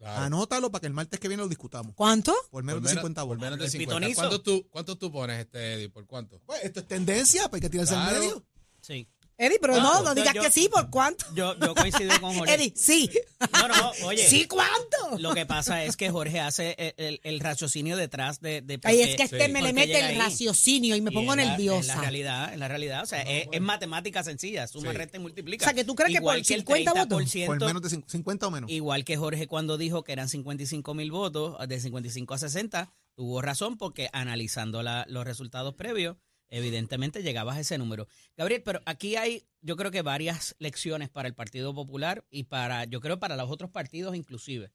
Anótalo 0.00 0.70
para 0.70 0.80
que 0.80 0.86
el 0.86 0.94
martes 0.94 1.20
que 1.20 1.28
viene 1.28 1.42
lo 1.42 1.48
discutamos. 1.50 1.94
¿Cuánto? 1.94 2.34
Por 2.50 2.64
menos 2.64 2.82
de 2.82 2.88
50 2.88 3.22
votos. 3.24 3.38
Por 3.38 3.44
menos 3.44 3.58
de 3.58 3.68
50. 3.68 4.14
¿Cuánto 4.14 4.40
tú, 4.40 4.66
¿Cuánto 4.70 4.96
tú 4.96 5.12
pones, 5.12 5.40
este 5.40 5.74
Eddie? 5.74 5.90
¿Por 5.90 6.06
cuánto? 6.06 6.40
Pues 6.46 6.64
esto 6.64 6.80
es 6.80 6.88
tendencia, 6.88 7.50
pues 7.50 7.58
hay 7.58 7.68
que 7.68 7.70
tirarse 7.70 7.94
al 7.94 8.18
medio. 8.18 8.42
Sí. 8.80 9.06
Eddie, 9.36 9.58
pero 9.60 9.80
no, 9.80 10.02
no 10.02 10.14
digas 10.14 10.34
que 10.34 10.50
sí, 10.50 10.68
¿por 10.68 10.90
cuánto? 10.90 11.26
Yo, 11.34 11.58
yo 11.58 11.74
coincido 11.74 12.20
con 12.20 12.34
Jorge. 12.38 12.54
Eddie, 12.54 12.72
sí. 12.76 13.10
No, 13.52 13.68
no, 13.68 13.92
oye. 14.04 14.24
¿Sí 14.28 14.46
cuánto? 14.46 15.18
Lo 15.18 15.34
que 15.34 15.44
pasa 15.44 15.84
es 15.84 15.96
que 15.96 16.10
Jorge 16.10 16.40
hace 16.40 16.94
el, 16.96 17.20
el, 17.24 17.40
raciocinio 17.40 17.96
detrás 17.96 18.40
de... 18.40 18.62
de 18.62 18.78
Ay, 18.84 19.02
es 19.02 19.16
que 19.16 19.24
este 19.24 19.48
me 19.48 19.62
le 19.62 19.72
mete 19.72 19.98
el 19.98 20.16
raciocinio 20.18 20.94
y 20.96 21.00
me 21.00 21.10
pongo 21.10 21.34
nerviosa. 21.34 21.92
En 21.92 21.98
la 21.98 22.02
realidad, 22.02 22.52
en 22.52 22.60
la 22.60 22.68
realidad. 22.68 23.02
O 23.02 23.06
sea, 23.06 23.22
es, 23.22 23.60
matemática 23.60 24.22
sencilla, 24.22 24.66
suma, 24.66 24.92
resta 24.92 25.16
y 25.16 25.20
multiplica. 25.20 25.64
O 25.64 25.66
sea, 25.66 25.74
que 25.74 25.84
tú 25.84 25.94
crees 25.94 26.14
que 26.14 26.20
por 26.20 26.42
50 26.42 26.92
votos. 26.92 27.32
Por 27.46 27.64
menos 27.64 27.82
de 27.82 28.02
50 28.06 28.46
o 28.46 28.50
menos. 28.50 28.70
Igual 28.70 29.04
que 29.04 29.16
Jorge 29.16 29.46
cuando 29.46 29.78
dijo 29.78 30.04
que 30.04 30.12
eran 30.12 30.28
55 30.28 30.94
mil 30.94 31.10
votos, 31.10 31.56
de 31.68 31.80
55 31.80 32.34
a 32.34 32.38
60, 32.38 32.92
tuvo 33.14 33.42
razón 33.42 33.76
porque 33.76 34.08
analizando 34.12 34.82
la, 34.82 35.04
los 35.08 35.24
resultados 35.24 35.74
previos 35.74 36.16
evidentemente 36.54 37.24
llegabas 37.24 37.56
a 37.56 37.60
ese 37.60 37.78
número. 37.78 38.06
Gabriel, 38.36 38.62
pero 38.62 38.80
aquí 38.86 39.16
hay, 39.16 39.44
yo 39.60 39.76
creo 39.76 39.90
que 39.90 40.02
varias 40.02 40.54
lecciones 40.60 41.08
para 41.08 41.26
el 41.26 41.34
Partido 41.34 41.74
Popular 41.74 42.24
y 42.30 42.44
para, 42.44 42.84
yo 42.84 43.00
creo, 43.00 43.18
para 43.18 43.36
los 43.36 43.50
otros 43.50 43.70
partidos 43.70 44.14
inclusive. 44.14 44.70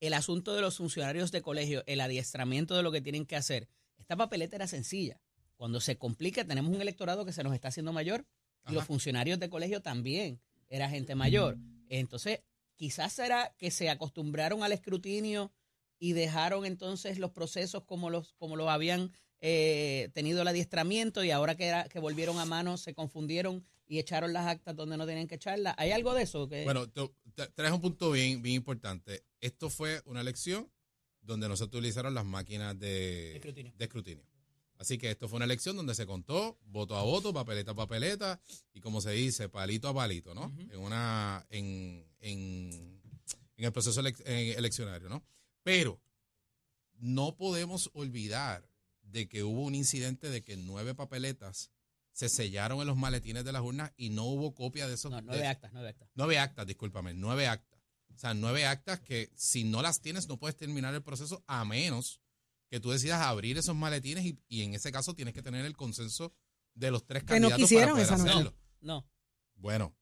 El 0.00 0.12
asunto 0.12 0.54
de 0.54 0.60
los 0.60 0.76
funcionarios 0.76 1.32
de 1.32 1.40
colegio, 1.40 1.84
el 1.86 2.02
adiestramiento 2.02 2.76
de 2.76 2.82
lo 2.82 2.92
que 2.92 3.00
tienen 3.00 3.24
que 3.24 3.36
hacer. 3.36 3.66
Esta 3.96 4.14
papeleta 4.14 4.56
era 4.56 4.66
sencilla. 4.66 5.22
Cuando 5.56 5.80
se 5.80 5.96
complica, 5.96 6.44
tenemos 6.44 6.74
un 6.74 6.82
electorado 6.82 7.24
que 7.24 7.32
se 7.32 7.42
nos 7.42 7.54
está 7.54 7.68
haciendo 7.68 7.94
mayor 7.94 8.26
y 8.68 8.74
los 8.74 8.84
funcionarios 8.84 9.38
de 9.38 9.48
colegio 9.48 9.80
también 9.80 10.38
era 10.68 10.90
gente 10.90 11.14
mayor. 11.14 11.56
Entonces, 11.88 12.40
quizás 12.74 13.10
será 13.10 13.54
que 13.56 13.70
se 13.70 13.88
acostumbraron 13.88 14.62
al 14.62 14.72
escrutinio 14.72 15.50
y 15.98 16.12
dejaron 16.12 16.66
entonces 16.66 17.18
los 17.18 17.30
procesos 17.30 17.84
como 17.84 18.10
los, 18.10 18.34
como 18.34 18.56
los 18.56 18.68
habían 18.68 19.12
eh, 19.44 20.08
tenido 20.14 20.40
el 20.42 20.48
adiestramiento 20.48 21.24
y 21.24 21.32
ahora 21.32 21.56
que, 21.56 21.66
era, 21.66 21.88
que 21.88 21.98
volvieron 21.98 22.38
a 22.38 22.44
mano 22.44 22.76
se 22.76 22.94
confundieron 22.94 23.66
y 23.88 23.98
echaron 23.98 24.32
las 24.32 24.46
actas 24.46 24.76
donde 24.76 24.96
no 24.96 25.04
tenían 25.04 25.26
que 25.26 25.34
echarlas. 25.34 25.74
¿Hay 25.78 25.90
algo 25.90 26.14
de 26.14 26.22
eso? 26.22 26.48
Que... 26.48 26.62
Bueno, 26.62 26.88
traes 26.88 27.72
un 27.72 27.80
punto 27.80 28.12
bien, 28.12 28.40
bien 28.40 28.54
importante. 28.54 29.24
Esto 29.40 29.68
fue 29.68 30.00
una 30.04 30.20
elección 30.20 30.70
donde 31.20 31.48
no 31.48 31.56
se 31.56 31.64
utilizaron 31.64 32.14
las 32.14 32.24
máquinas 32.24 32.78
de, 32.78 33.36
escrutinio. 33.80 34.24
Así 34.78 34.96
que 34.96 35.10
esto 35.10 35.28
fue 35.28 35.36
una 35.36 35.44
elección 35.44 35.76
donde 35.76 35.96
se 35.96 36.06
contó 36.06 36.56
voto 36.66 36.96
a 36.96 37.02
voto, 37.02 37.34
papeleta 37.34 37.72
a 37.72 37.74
papeleta 37.74 38.40
y 38.72 38.80
como 38.80 39.00
se 39.00 39.10
dice, 39.10 39.48
palito 39.48 39.88
a 39.88 39.94
palito, 39.94 40.34
¿no? 40.34 40.52
En 40.70 40.78
una 40.78 41.44
en, 41.50 42.06
en, 42.20 43.02
en 43.56 43.64
el 43.64 43.72
proceso 43.72 44.00
eleccionario, 44.00 45.08
¿no? 45.08 45.24
Pero 45.64 46.00
no 46.98 47.36
podemos 47.36 47.90
olvidar 47.92 48.71
de 49.12 49.28
que 49.28 49.44
hubo 49.44 49.62
un 49.62 49.74
incidente 49.74 50.30
de 50.30 50.42
que 50.42 50.56
nueve 50.56 50.94
papeletas 50.94 51.70
se 52.12 52.28
sellaron 52.28 52.80
en 52.80 52.86
los 52.86 52.96
maletines 52.96 53.44
de 53.44 53.52
las 53.52 53.62
urnas 53.62 53.92
y 53.96 54.10
no 54.10 54.24
hubo 54.24 54.54
copia 54.54 54.88
de 54.88 54.94
esos. 54.94 55.10
No, 55.10 55.20
nueve 55.20 55.46
actas, 55.46 55.72
nueve 55.72 55.90
actas. 55.90 56.08
Nueve 56.14 56.38
actas, 56.38 56.66
discúlpame, 56.66 57.14
nueve 57.14 57.46
actas. 57.46 57.80
O 58.14 58.18
sea, 58.18 58.34
nueve 58.34 58.66
actas 58.66 59.00
que 59.00 59.30
si 59.34 59.64
no 59.64 59.82
las 59.82 60.00
tienes 60.00 60.28
no 60.28 60.38
puedes 60.38 60.56
terminar 60.56 60.94
el 60.94 61.02
proceso 61.02 61.42
a 61.46 61.64
menos 61.64 62.20
que 62.68 62.80
tú 62.80 62.90
decidas 62.90 63.22
abrir 63.22 63.58
esos 63.58 63.76
maletines 63.76 64.24
y, 64.48 64.62
en 64.62 64.74
ese 64.74 64.92
caso 64.92 65.14
tienes 65.14 65.34
que 65.34 65.42
tener 65.42 65.64
el 65.64 65.76
consenso 65.76 66.34
de 66.74 66.90
los 66.90 67.06
tres 67.06 67.24
candidatos 67.24 67.58
no 67.58 67.64
quisieron 67.64 67.96
para 67.96 68.16
poder 68.16 68.30
hacerlo. 68.30 68.54
No. 68.80 69.06
Bueno, 69.56 69.94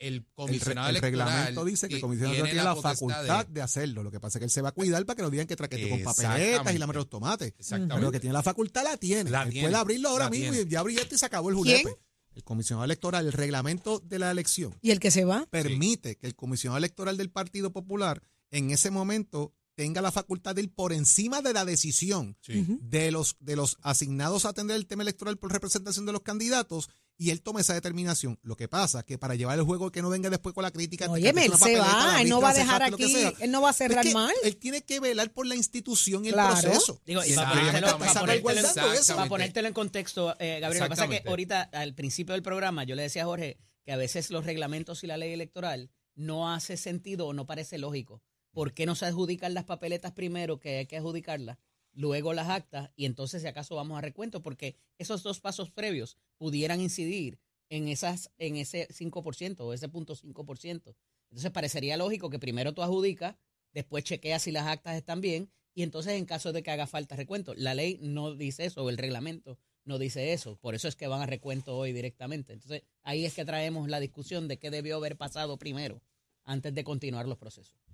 el 0.00 0.26
comisionado 0.34 0.88
el, 0.88 0.96
reglamento 0.96 1.64
dice 1.64 1.86
que 1.88 1.96
el 1.96 2.00
comisionado 2.00 2.42
tiene, 2.42 2.54
la, 2.54 2.74
facultad 2.74 3.46
de, 3.46 3.62
hacerlo. 3.62 4.02
Lo 4.02 4.10
que 4.10 4.18
pasa 4.18 4.38
es 4.38 4.40
que 4.40 4.44
él 4.46 4.50
se 4.50 4.62
va 4.62 4.70
a 4.70 4.72
cuidar 4.72 5.04
para 5.04 5.16
que 5.16 5.22
no 5.22 5.30
digan 5.30 5.46
que 5.46 5.56
traquete 5.56 5.90
con 5.90 6.02
papeletas 6.02 6.74
y 6.74 6.78
la 6.78 6.86
los 6.86 7.08
tomates. 7.08 7.54
Exactamente. 7.58 7.94
Pero 7.94 8.06
lo 8.06 8.12
que 8.12 8.18
tiene 8.18 8.32
la 8.32 8.42
facultad 8.42 8.82
la 8.82 8.96
tiene. 8.96 9.30
La 9.30 9.44
puede 9.44 9.74
abrirlo 9.74 10.08
ahora 10.08 10.30
mismo 10.30 10.54
y 10.54 10.66
ya 10.66 10.80
abrió 10.80 11.00
esto 11.00 11.14
y 11.14 11.18
se 11.18 11.26
acabó 11.26 11.50
el 11.50 11.54
julepe. 11.54 11.96
El 12.34 12.44
comisionado 12.44 12.84
electoral, 12.84 13.26
el 13.26 13.32
reglamento 13.32 13.98
de 13.98 14.18
la 14.18 14.30
elección. 14.30 14.74
¿Y 14.80 14.92
el 14.92 15.00
que 15.00 15.10
se 15.10 15.24
va? 15.24 15.46
Permite 15.50 16.16
que 16.16 16.26
el 16.26 16.34
comisionado 16.34 16.78
electoral 16.78 17.16
del 17.16 17.30
Partido 17.30 17.72
Popular 17.72 18.22
en 18.50 18.70
ese 18.70 18.90
momento 18.90 19.54
tenga 19.80 20.02
la 20.02 20.12
facultad 20.12 20.54
de 20.54 20.60
ir 20.60 20.74
por 20.74 20.92
encima 20.92 21.40
de 21.40 21.54
la 21.54 21.64
decisión 21.64 22.36
de, 22.46 23.10
los, 23.10 23.36
de 23.40 23.56
los 23.56 23.78
asignados 23.80 24.44
a 24.44 24.50
atender 24.50 24.76
el 24.76 24.86
tema 24.86 25.02
electoral 25.02 25.38
por 25.38 25.50
representación 25.50 26.04
de 26.04 26.12
los 26.12 26.20
candidatos 26.20 26.90
y 27.16 27.30
él 27.30 27.40
toma 27.40 27.62
esa 27.62 27.72
determinación. 27.72 28.38
Lo 28.42 28.58
que 28.58 28.68
pasa 28.68 29.04
que 29.04 29.16
para 29.16 29.36
llevar 29.36 29.58
el 29.58 29.64
juego 29.64 29.90
que 29.90 30.02
no 30.02 30.10
venga 30.10 30.28
después 30.28 30.54
con 30.54 30.64
la 30.64 30.70
crítica. 30.70 31.10
Oye, 31.10 31.30
él 31.30 31.52
se 31.56 31.78
va, 31.78 32.20
él 32.20 32.28
no 32.28 32.42
va 32.42 32.50
a 32.50 32.52
dejar 32.52 32.82
aquí, 32.82 33.24
él 33.40 33.50
no 33.50 33.62
va 33.62 33.70
a 33.70 33.72
cerrar 33.72 34.04
mal. 34.12 34.34
Él 34.44 34.58
tiene 34.58 34.82
que 34.82 35.00
velar 35.00 35.32
por 35.32 35.46
la 35.46 35.56
institución 35.56 36.26
y 36.26 36.28
el 36.28 36.34
proceso. 36.34 37.00
Digo, 37.06 37.22
y 37.24 37.32
para, 37.32 39.28
ponértelo, 39.30 39.66
en 39.66 39.72
contexto, 39.72 40.36
eh, 40.38 40.60
Gabriel, 40.60 40.84
lo 40.84 40.90
que 40.90 40.90
pasa 40.90 41.04
es 41.06 41.22
que 41.22 41.26
ahorita 41.26 41.70
al 41.72 41.94
principio 41.94 42.34
del 42.34 42.42
programa 42.42 42.84
yo 42.84 42.94
le 42.96 43.04
decía 43.04 43.22
a 43.22 43.24
Jorge 43.24 43.56
que 43.82 43.92
a 43.92 43.96
veces 43.96 44.30
los 44.30 44.44
reglamentos 44.44 45.02
y 45.04 45.06
la 45.06 45.16
ley 45.16 45.32
electoral 45.32 45.90
no 46.16 46.52
hace 46.52 46.76
sentido 46.76 47.28
o 47.28 47.32
no 47.32 47.46
parece 47.46 47.78
lógico. 47.78 48.20
¿Por 48.52 48.74
qué 48.74 48.86
no 48.86 48.94
se 48.94 49.06
adjudican 49.06 49.54
las 49.54 49.64
papeletas 49.64 50.12
primero 50.12 50.58
que 50.58 50.78
hay 50.78 50.86
que 50.86 50.96
adjudicarlas? 50.96 51.58
luego 51.92 52.32
las 52.32 52.48
actas 52.48 52.90
y 52.96 53.04
entonces 53.04 53.42
si 53.42 53.48
acaso 53.48 53.76
vamos 53.76 53.98
a 53.98 54.00
recuento, 54.00 54.42
porque 54.42 54.76
esos 54.98 55.22
dos 55.22 55.40
pasos 55.40 55.70
previos 55.70 56.16
pudieran 56.36 56.80
incidir 56.80 57.38
en, 57.68 57.88
esas, 57.88 58.30
en 58.38 58.56
ese 58.56 58.88
5% 58.88 59.60
o 59.60 59.72
ese 59.72 59.88
punto 59.88 60.14
5%. 60.14 60.94
Entonces 61.30 61.50
parecería 61.52 61.96
lógico 61.96 62.30
que 62.30 62.38
primero 62.38 62.72
tú 62.74 62.82
adjudicas, 62.82 63.36
después 63.72 64.04
chequeas 64.04 64.42
si 64.42 64.50
las 64.50 64.66
actas 64.66 64.96
están 64.96 65.20
bien 65.20 65.50
y 65.74 65.82
entonces 65.82 66.14
en 66.14 66.26
caso 66.26 66.52
de 66.52 66.62
que 66.62 66.70
haga 66.70 66.86
falta 66.86 67.16
recuento. 67.16 67.54
La 67.54 67.74
ley 67.74 67.98
no 68.02 68.34
dice 68.34 68.64
eso, 68.64 68.82
o 68.82 68.90
el 68.90 68.98
reglamento 68.98 69.58
no 69.84 69.98
dice 69.98 70.32
eso, 70.32 70.56
por 70.56 70.74
eso 70.74 70.88
es 70.88 70.96
que 70.96 71.06
van 71.06 71.22
a 71.22 71.26
recuento 71.26 71.76
hoy 71.76 71.92
directamente. 71.92 72.52
Entonces 72.52 72.82
ahí 73.02 73.24
es 73.24 73.34
que 73.34 73.44
traemos 73.44 73.88
la 73.88 74.00
discusión 74.00 74.48
de 74.48 74.58
qué 74.58 74.70
debió 74.70 74.96
haber 74.96 75.16
pasado 75.16 75.56
primero 75.58 76.02
antes 76.44 76.74
de 76.74 76.84
continuar 76.84 77.28
los 77.28 77.38
procesos. 77.38 77.89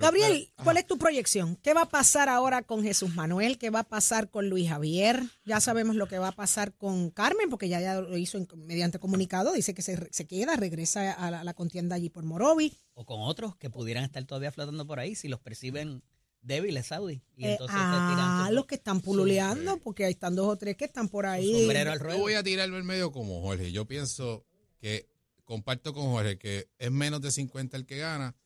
Gabriel, 0.00 0.52
¿cuál 0.62 0.76
es 0.76 0.86
tu 0.86 0.98
proyección? 0.98 1.56
¿Qué 1.56 1.74
va 1.74 1.82
a 1.82 1.88
pasar 1.88 2.28
ahora 2.28 2.62
con 2.62 2.82
Jesús 2.82 3.14
Manuel? 3.14 3.58
¿Qué 3.58 3.70
va 3.70 3.80
a 3.80 3.88
pasar 3.88 4.30
con 4.30 4.48
Luis 4.48 4.68
Javier? 4.68 5.22
Ya 5.44 5.60
sabemos 5.60 5.96
lo 5.96 6.06
que 6.06 6.18
va 6.18 6.28
a 6.28 6.32
pasar 6.32 6.74
con 6.74 7.10
Carmen, 7.10 7.48
porque 7.48 7.68
ya, 7.68 7.80
ya 7.80 8.00
lo 8.00 8.16
hizo 8.16 8.38
mediante 8.56 8.98
comunicado, 8.98 9.52
dice 9.52 9.74
que 9.74 9.82
se, 9.82 10.08
se 10.12 10.26
queda, 10.26 10.56
regresa 10.56 11.12
a 11.12 11.30
la, 11.30 11.54
contienda 11.54 11.96
allí 11.96 12.10
por 12.10 12.24
Morovi. 12.24 12.76
O 12.94 13.04
con 13.04 13.20
otros 13.20 13.56
que 13.56 13.70
pudieran 13.70 14.04
estar 14.04 14.24
todavía 14.24 14.52
flotando 14.52 14.86
por 14.86 15.00
ahí 15.00 15.14
si 15.14 15.28
los 15.28 15.40
perciben 15.40 16.02
débiles, 16.42 16.86
Saudi. 16.86 17.22
Y 17.36 17.46
eh, 17.46 17.58
ah, 17.68 18.50
los 18.52 18.66
que 18.66 18.76
están 18.76 19.00
pululeando, 19.00 19.78
porque 19.78 20.04
ahí 20.04 20.12
están 20.12 20.36
dos 20.36 20.48
o 20.48 20.56
tres 20.56 20.76
que 20.76 20.84
están 20.84 21.08
por 21.08 21.26
ahí. 21.26 21.68
Yo 22.16 22.18
voy 22.18 22.34
a 22.34 22.42
tirarlo 22.42 22.78
en 22.78 22.86
medio 22.86 23.12
como 23.12 23.40
Jorge. 23.42 23.72
Yo 23.72 23.86
pienso 23.86 24.44
que 24.80 25.08
comparto 25.44 25.94
con 25.94 26.04
Jorge 26.10 26.38
que 26.38 26.68
es 26.78 26.90
menos 26.90 27.20
de 27.22 27.30
50 27.30 27.76
el 27.76 27.86
que 27.86 27.98
gana 27.98 28.36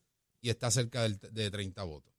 y 0.43 0.49
está 0.49 0.69
cerca 0.69 1.07
de 1.09 1.49
30 1.51 1.81
votos. 1.83 2.13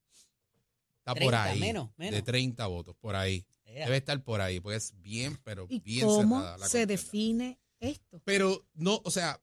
Está 0.98 1.14
por 1.14 1.34
ahí. 1.34 1.60
Menos, 1.60 1.90
De 1.98 2.22
30 2.22 2.66
votos, 2.66 2.96
por 2.96 3.14
ahí. 3.14 3.46
Debe 3.66 3.98
estar 3.98 4.22
por 4.24 4.40
ahí, 4.40 4.58
porque 4.60 4.76
es 4.78 4.92
bien, 5.00 5.38
pero 5.44 5.66
¿Y 5.68 5.80
bien 5.80 6.06
cómo 6.06 6.38
cerrada 6.38 6.56
la 6.58 6.66
se 6.68 6.78
contienda. 6.78 6.86
define 6.92 7.60
esto? 7.80 8.22
Pero 8.24 8.66
no, 8.72 9.00
o 9.04 9.10
sea, 9.10 9.40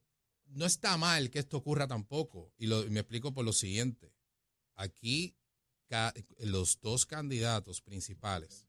no 0.47 0.65
está 0.65 0.97
mal 0.97 1.29
que 1.29 1.38
esto 1.39 1.57
ocurra 1.57 1.88
tampoco. 1.88 2.51
Y, 2.57 2.65
lo, 2.65 2.83
y 2.83 2.89
me 2.89 3.01
explico 3.01 3.33
por 3.33 3.45
lo 3.45 3.53
siguiente. 3.53 4.13
Aquí 4.75 5.35
ca- 5.88 6.13
los 6.39 6.79
dos 6.81 7.05
candidatos 7.05 7.81
principales, 7.81 8.65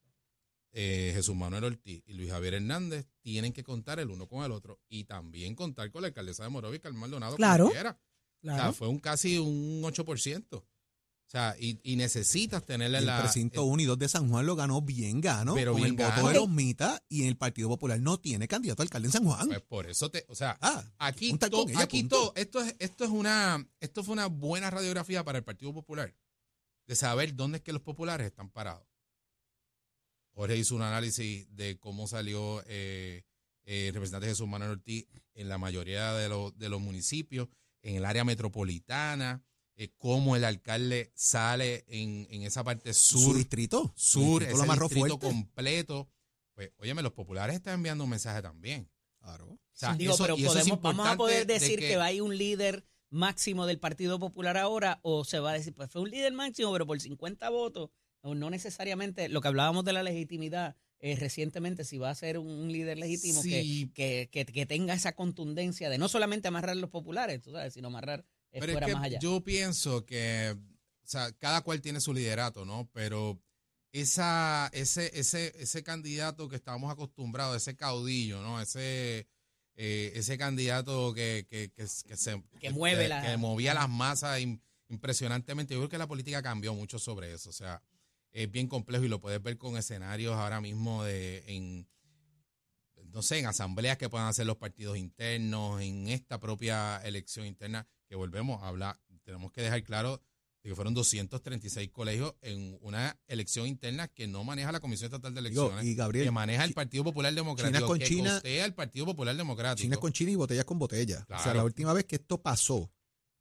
eh, 0.73 1.13
Jesús 1.15 1.35
Manuel 1.35 1.65
Ortiz 1.65 2.03
y 2.07 2.13
Luis 2.13 2.31
Javier 2.31 2.55
Hernández, 2.55 3.07
tienen 3.23 3.53
que 3.55 3.63
contar 3.63 4.01
el 4.01 4.11
uno 4.11 4.27
con 4.29 4.45
el 4.45 4.53
otro 4.53 4.81
y 4.89 5.05
también 5.05 5.55
contar 5.55 5.91
con 5.91 6.03
la 6.03 6.09
alcaldesa 6.09 6.43
de 6.43 6.51
Morovis, 6.51 6.81
Carmen 6.81 7.01
Maldonado, 7.01 7.37
como 7.37 7.71
Claro. 8.43 8.57
quiera. 8.57 8.69
O 8.69 8.73
sea, 8.73 8.73
fue 8.73 8.89
un 8.89 8.99
casi 8.99 9.39
un 9.39 9.83
8%. 9.83 10.45
O 10.55 11.31
sea, 11.33 11.57
y, 11.59 11.81
y 11.83 11.97
necesitas 11.97 12.63
tenerle 12.67 12.99
el 12.99 13.07
la... 13.07 13.23
precinto 13.23 13.65
1 13.65 13.83
y 13.83 13.87
2 13.87 13.99
de 13.99 14.09
San 14.09 14.29
Juan 14.29 14.45
lo 14.45 14.55
ganó 14.55 14.83
bien 14.83 15.23
gano, 15.23 15.55
Pero 15.55 15.73
con 15.73 15.81
bien 15.81 15.95
el 15.99 16.05
voto 16.05 16.17
gano. 16.17 16.29
de 16.29 16.35
los 16.35 16.49
mitas 16.51 17.03
y 17.09 17.27
el 17.27 17.39
Partido 17.39 17.71
Popular 17.71 17.99
no 18.01 18.21
tiene 18.21 18.47
candidato 18.47 18.83
a 18.83 18.85
alcalde 18.85 19.09
en 19.09 19.13
San 19.13 19.25
Juan. 19.25 19.47
Pues 19.49 19.63
por 19.63 19.87
eso 19.89 20.11
te... 20.11 20.27
O 20.29 20.35
sea, 20.35 20.59
ah, 20.61 20.85
Aquí, 20.99 21.33
to- 21.39 21.67
ella, 21.69 21.81
aquí 21.81 22.01
esto 22.37 22.61
es, 22.63 22.77
esto 22.79 23.05
es 23.05 23.11
una, 23.11 23.67
esto 23.81 24.05
fue 24.05 24.13
una 24.13 24.27
buena 24.27 24.69
radiografía 24.69 25.25
para 25.25 25.39
el 25.39 25.45
Partido 25.45 25.73
Popular, 25.73 26.15
de 26.87 26.97
saber 26.97 27.35
dónde 27.35 27.59
es 27.59 27.63
que 27.65 27.73
los 27.73 27.81
populares 27.81 28.27
están 28.27 28.51
parados. 28.51 28.87
Jorge 30.35 30.57
hizo 30.59 30.75
un 30.75 30.83
análisis 30.83 31.47
de 31.55 31.79
cómo 31.79 32.07
salió 32.07 32.63
eh, 32.67 33.25
eh, 33.65 33.89
el 33.89 33.95
representante 33.95 34.27
Jesús 34.29 34.49
Manuel 34.49 34.73
Ortiz 34.73 35.07
en 35.35 35.49
la 35.49 35.57
mayoría 35.59 36.13
de, 36.13 36.29
los- 36.29 36.57
de 36.59 36.69
los 36.69 36.81
municipios, 36.81 37.49
en 37.83 37.97
el 37.97 38.05
área 38.05 38.25
metropolitana, 38.25 39.45
eh, 39.77 39.91
cómo 39.97 40.37
el 40.37 40.45
alcalde 40.45 41.13
sale 41.15 41.85
en, 41.89 42.27
en 42.31 42.43
esa 42.43 42.63
parte 42.63 42.93
su 42.95 43.19
sur, 43.19 43.37
distrito, 43.37 43.93
su 43.97 44.21
sur, 44.21 44.29
distrito 44.41 44.51
ese 44.51 44.57
lo 44.57 44.63
amarró 44.63 44.89
distrito 44.89 45.19
fuerte. 45.19 45.27
completo. 45.27 46.09
Pues, 46.55 46.71
óyeme, 46.79 47.03
los 47.03 47.13
populares 47.13 47.57
están 47.57 47.75
enviando 47.75 48.05
un 48.05 48.11
mensaje 48.11 48.43
también. 48.43 48.91
Claro. 49.19 49.47
O 49.47 49.59
sea, 49.73 49.95
Digo, 49.95 50.15
eso- 50.15 50.25
pero 50.25 50.37
podemos, 50.37 50.81
vamos 50.81 51.07
a 51.07 51.17
poder 51.17 51.47
de 51.47 51.55
decir 51.55 51.79
que, 51.79 51.97
hay 51.97 52.21
un 52.21 52.37
líder 52.37 52.85
máximo 53.11 53.67
del 53.67 53.79
Partido 53.79 54.19
Popular 54.19 54.57
ahora 54.57 54.99
o 55.03 55.25
se 55.25 55.39
va 55.39 55.51
a 55.51 55.55
decir, 55.55 55.75
pues 55.75 55.91
fue 55.91 56.03
un 56.03 56.11
líder 56.11 56.33
máximo, 56.33 56.73
pero 56.73 56.87
por 56.87 57.01
50 57.01 57.49
votos, 57.51 57.91
o 58.21 58.35
no 58.35 58.51
necesariamente, 58.51 59.29
lo 59.29 59.41
que 59.41 59.49
hablábamos 59.49 59.85
de 59.85 59.93
la 59.93 60.03
legitimidad 60.03 60.77
eh, 61.03 61.17
recientemente, 61.17 61.85
si 61.85 61.99
va 61.99 62.09
a 62.11 62.15
ser 62.15 62.39
un, 62.39 62.73
líder 62.73 62.97
legítimo 62.97 63.43
que- 63.43 63.63
Sí. 63.63 63.91
que, 63.95 64.29
que, 64.33 64.47
que 64.47 64.65
tenga 64.67 64.95
esa 64.95 65.13
contundencia 65.15 65.91
de 65.91 65.99
no 65.99 66.09
solamente 66.09 66.49
amarrar 66.49 66.77
los 66.77 66.89
populares, 66.91 67.43
tú 67.43 67.53
sabes, 67.53 67.75
sino 67.75 67.89
amarrar 67.89 68.25
es 68.53 68.65
fuera 68.65 68.87
que 68.87 68.95
más 68.95 69.03
allá. 69.05 69.19
yo 69.19 69.43
pienso 69.43 70.07
que, 70.07 70.55
o 70.57 71.07
sea, 71.07 71.31
cada 71.33 71.61
cual 71.63 71.81
tiene 71.83 72.01
su 72.01 72.15
liderato, 72.15 72.65
¿no? 72.65 72.89
Pero 72.93 73.39
esa, 73.93 74.71
ese, 74.73 75.11
ese, 75.19 75.53
ese 75.59 75.83
candidato 75.83 76.49
que 76.49 76.57
estábamos 76.57 76.91
acostumbrados, 76.91 77.57
ese 77.57 77.77
caudillo, 77.77 78.41
¿no? 78.41 78.61
Ese, 78.61 79.27
eh, 79.75 80.13
ese 80.15 80.39
candidato 80.39 81.13
que, 81.15 81.47
que, 81.49 81.71
que, 81.71 81.83
que 82.07 82.17
se 82.17 82.43
Que 82.61 82.71
mueve 82.71 83.09
la- 83.09 83.23
que 83.23 83.37
movía 83.37 83.75
las 83.75 83.89
masas 83.89 84.39
im- 84.41 84.61
impresionantemente. 84.89 85.75
Yo 85.75 85.81
creo 85.81 85.89
que 85.91 85.99
la 85.99 86.07
política 86.07 86.43
cambió 86.43 86.75
mucho 86.75 86.99
sobre 86.99 87.33
eso. 87.35 87.51
O 87.51 87.53
sea, 87.53 87.83
es 88.33 88.51
bien 88.51 88.67
complejo 88.69 89.05
y 89.05 89.09
lo 89.09 89.21
puedes 89.21 89.43
ver 89.43 89.59
con 89.59 89.77
escenarios 89.77 90.35
ahora 90.35 90.61
mismo 90.61 91.05
de 91.05 91.45
en 91.47 91.87
no 93.13 93.21
sé, 93.21 93.39
en 93.39 93.47
asambleas 93.47 93.99
que 93.99 94.09
puedan 94.09 94.27
hacer 94.29 94.47
los 94.47 94.57
partidos 94.57 94.97
internos, 94.97 95.83
en 95.83 96.09
esta 96.09 96.41
propia 96.41 96.97
elección 97.05 97.45
interna, 97.47 97.87
que 98.09 98.15
volvemos 98.17 98.63
a 98.63 98.69
hablar, 98.69 98.99
tenemos 99.23 99.53
que 99.53 99.61
dejar 99.61 99.83
claro 99.83 100.23
de 100.63 100.71
que 100.71 100.75
fueron 100.75 100.95
236 100.95 101.91
colegios 101.91 102.35
en 102.41 102.79
una 102.81 103.19
elección 103.27 103.67
interna 103.67 104.09
que 104.09 104.27
no 104.29 104.45
maneja 104.45 104.73
la 104.73 104.81
Comisión 104.81 105.09
Estatal 105.09 105.35
de 105.35 105.41
Elecciones, 105.41 105.85
y 105.85 105.95
Gabriel, 105.95 106.25
que 106.25 106.31
maneja 106.31 106.65
el 106.65 106.73
Partido 106.73 107.05
Popular 107.05 107.35
Democrático, 107.35 107.77
China 107.79 107.87
con 107.87 107.99
que 107.99 108.05
China- 108.07 108.41
el 108.45 108.73
Partido 108.75 109.05
Popular 109.05 109.37
Democrático. 109.37 109.83
China 109.83 109.97
con 109.99 110.13
China 110.13 110.31
y 110.31 110.37
botellas 110.37 110.65
con 110.65 110.79
botella. 110.79 111.27
O 111.29 111.43
sea, 111.43 111.53
la 111.53 111.65
última 111.65 111.93
vez 111.93 112.07
que 112.07 112.17
esto 112.17 112.41
pasó 112.41 112.91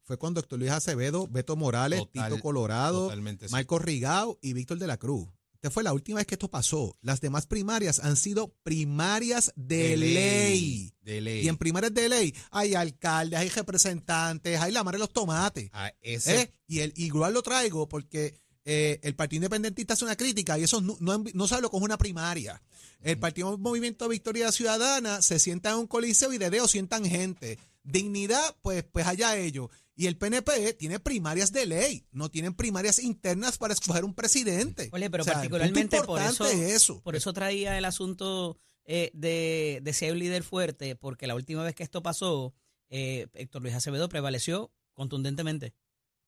fue 0.04 0.16
cuando 0.18 0.40
Héctor 0.40 0.58
Luis 0.58 0.70
Acevedo, 0.72 1.26
Beto 1.28 1.56
Morales, 1.56 2.00
Total- 2.00 2.30
Tito 2.30 2.42
Colorado, 2.42 3.08
sí. 3.48 3.52
Marco 3.52 3.78
Rigao 3.78 4.38
y 4.42 4.52
Víctor 4.52 4.78
de 4.78 4.86
la 4.86 4.96
Cruz. 4.96 5.28
Esta 5.54 5.70
fue 5.70 5.84
la 5.84 5.92
última 5.92 6.16
vez 6.18 6.26
que 6.26 6.34
esto 6.34 6.50
pasó. 6.50 6.96
Las 7.02 7.20
demás 7.20 7.46
primarias 7.46 8.00
han 8.00 8.16
sido 8.16 8.52
primarias 8.64 9.52
de, 9.54 9.96
ley. 9.96 10.92
De 11.02 11.20
ley. 11.20 11.44
Y 11.44 11.48
en 11.48 11.56
primarias 11.56 11.94
de 11.94 12.08
ley 12.08 12.34
hay 12.50 12.74
alcaldes, 12.74 13.38
hay 13.38 13.48
representantes, 13.48 14.60
hay 14.60 14.72
la 14.72 14.82
madre 14.82 14.96
de 14.96 15.00
los 15.04 15.12
tomates. 15.12 15.70
Ah, 15.72 15.92
ese- 16.00 16.40
¿eh? 16.40 16.52
Y 16.66 16.80
el 16.80 16.92
igual 16.96 17.34
lo 17.34 17.42
traigo 17.42 17.88
porque 17.88 18.40
eh, 18.64 18.98
el 19.02 19.14
Partido 19.14 19.38
Independentista 19.38 19.94
hace 19.94 20.04
una 20.04 20.16
crítica 20.16 20.58
y 20.58 20.64
eso 20.64 20.80
no, 20.80 20.96
no, 21.00 21.22
no 21.32 21.48
sabe 21.48 21.62
lo 21.62 21.70
que 21.70 21.76
es 21.76 21.82
una 21.82 21.98
primaria. 21.98 22.60
El 23.00 23.18
Partido 23.18 23.56
Movimiento 23.58 24.08
Victoria 24.08 24.52
Ciudadana 24.52 25.22
se 25.22 25.38
sienta 25.40 25.70
en 25.70 25.76
un 25.78 25.86
coliseo 25.86 26.32
y 26.32 26.38
de 26.38 26.50
dedo 26.50 26.68
sientan 26.68 27.04
gente. 27.04 27.58
Dignidad, 27.84 28.56
pues, 28.62 28.84
pues 28.84 29.06
allá 29.06 29.36
ellos. 29.36 29.68
Y 29.94 30.06
el 30.06 30.16
PNP 30.16 30.72
tiene 30.74 31.00
primarias 31.00 31.52
de 31.52 31.66
ley, 31.66 32.06
no 32.12 32.30
tienen 32.30 32.54
primarias 32.54 32.98
internas 32.98 33.58
para 33.58 33.74
escoger 33.74 34.04
un 34.04 34.14
presidente. 34.14 34.88
Oye, 34.92 35.10
pero 35.10 35.22
O 35.22 35.24
sea, 35.24 35.34
particularmente 35.34 36.00
por 36.02 36.20
eso, 36.22 36.46
es 36.46 36.58
eso. 36.74 37.02
por 37.02 37.14
eso 37.16 37.32
traía 37.32 37.76
el 37.76 37.84
asunto 37.84 38.56
eh, 38.84 39.10
de, 39.14 39.80
de 39.82 39.96
hay 40.06 40.10
un 40.12 40.18
líder 40.18 40.42
fuerte, 40.42 40.96
porque 40.96 41.26
la 41.26 41.34
última 41.34 41.62
vez 41.62 41.74
que 41.74 41.82
esto 41.82 42.02
pasó, 42.02 42.54
eh, 42.88 43.26
Héctor 43.34 43.62
Luis 43.62 43.74
Acevedo 43.74 44.08
prevaleció 44.08 44.72
contundentemente. 44.94 45.74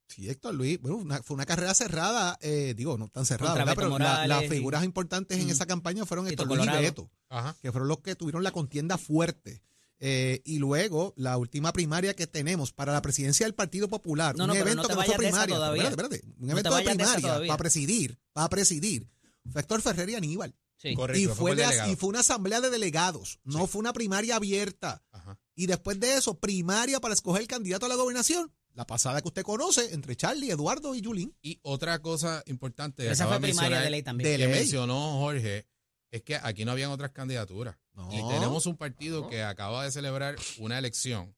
Sí, 0.08 0.28
Héctor 0.28 0.54
Luis, 0.54 0.78
bueno, 0.80 0.98
una- 0.98 1.22
fue 1.22 1.34
una 1.34 1.46
carrera 1.46 1.72
cerrada, 1.74 2.38
eh, 2.42 2.74
digo, 2.76 2.98
no 2.98 3.08
tan 3.08 3.24
cerrada, 3.24 3.54
¿verdad? 3.54 3.74
Pero 3.74 3.98
la- 3.98 4.26
las 4.26 4.44
y- 4.44 4.48
figuras 4.48 4.84
importantes 4.84 5.38
en 5.38 5.46
Mm. 5.46 5.50
esa 5.50 5.66
campaña 5.66 6.04
fueron 6.04 6.28
Héctor 6.28 6.46
Luis 6.48 6.60
y. 6.68 6.82
Beto. 6.82 7.10
Ajá. 7.30 7.56
que 7.62 7.72
fueron 7.72 7.88
los 7.88 7.98
que 8.00 8.14
tuvieron 8.14 8.42
la 8.44 8.52
contienda 8.52 8.98
fuerte. 8.98 9.62
Eh, 10.06 10.42
y 10.44 10.58
luego, 10.58 11.14
la 11.16 11.38
última 11.38 11.72
primaria 11.72 12.14
que 12.14 12.26
tenemos 12.26 12.72
para 12.72 12.92
la 12.92 13.00
presidencia 13.00 13.46
del 13.46 13.54
Partido 13.54 13.88
Popular, 13.88 14.36
No, 14.36 14.44
un 14.44 14.48
no, 14.48 14.52
pero 14.52 14.66
evento 14.66 14.82
no 14.82 14.88
que 14.88 14.94
no 14.96 15.02
fue 15.02 15.14
primaria, 15.16 15.54
espérate, 15.56 15.88
espérate, 15.88 16.22
un 16.38 16.50
evento 16.50 16.74
de 16.76 16.82
primaria 16.84 17.38
para 17.46 17.56
presidir, 17.56 18.18
para 18.34 18.48
presidir, 18.50 19.08
fue 19.50 19.62
Héctor 19.62 19.80
Ferrer 19.80 20.10
y 20.10 20.14
Aníbal. 20.14 20.54
Sí. 20.76 20.94
Correcto, 20.94 21.18
y, 21.32 21.34
fue 21.34 21.54
de- 21.56 21.64
y 21.90 22.04
una 22.04 22.20
asamblea 22.20 22.60
de 22.60 22.68
delegados, 22.68 23.40
no 23.44 23.60
Sí. 23.62 23.66
fue 23.68 23.80
una 23.80 23.94
primaria 23.94 24.36
abierta. 24.36 25.02
Ajá. 25.10 25.38
Y 25.54 25.66
después 25.66 25.98
de 25.98 26.16
eso, 26.18 26.38
primaria 26.38 27.00
para 27.00 27.14
escoger 27.14 27.40
el 27.40 27.48
candidato 27.48 27.86
a 27.86 27.88
la 27.88 27.94
gobernación, 27.94 28.52
la 28.74 28.86
pasada 28.86 29.22
que 29.22 29.28
usted 29.28 29.42
conoce, 29.44 29.94
entre 29.94 30.16
Charlie, 30.16 30.50
Eduardo 30.50 30.94
y 30.94 31.02
Julín. 31.02 31.34
Y 31.40 31.60
otra 31.62 32.00
cosa 32.02 32.42
importante 32.46 33.08
Esa 33.10 33.26
fue 33.28 33.40
primaria 33.40 33.80
de 33.80 33.88
ley 33.88 34.02
también. 34.02 34.28
de 34.30 34.36
que 34.36 34.46
ley. 34.48 34.58
mencionó 34.60 35.18
Jorge 35.20 35.66
es 36.14 36.22
que 36.22 36.36
aquí 36.36 36.64
no 36.64 36.70
habían 36.70 36.92
otras 36.92 37.10
candidaturas. 37.10 37.76
No. 37.92 38.08
Y 38.12 38.16
tenemos 38.28 38.66
un 38.66 38.76
partido 38.76 39.28
que 39.28 39.42
acaba 39.42 39.84
de 39.84 39.90
celebrar 39.90 40.36
una 40.58 40.78
elección 40.78 41.34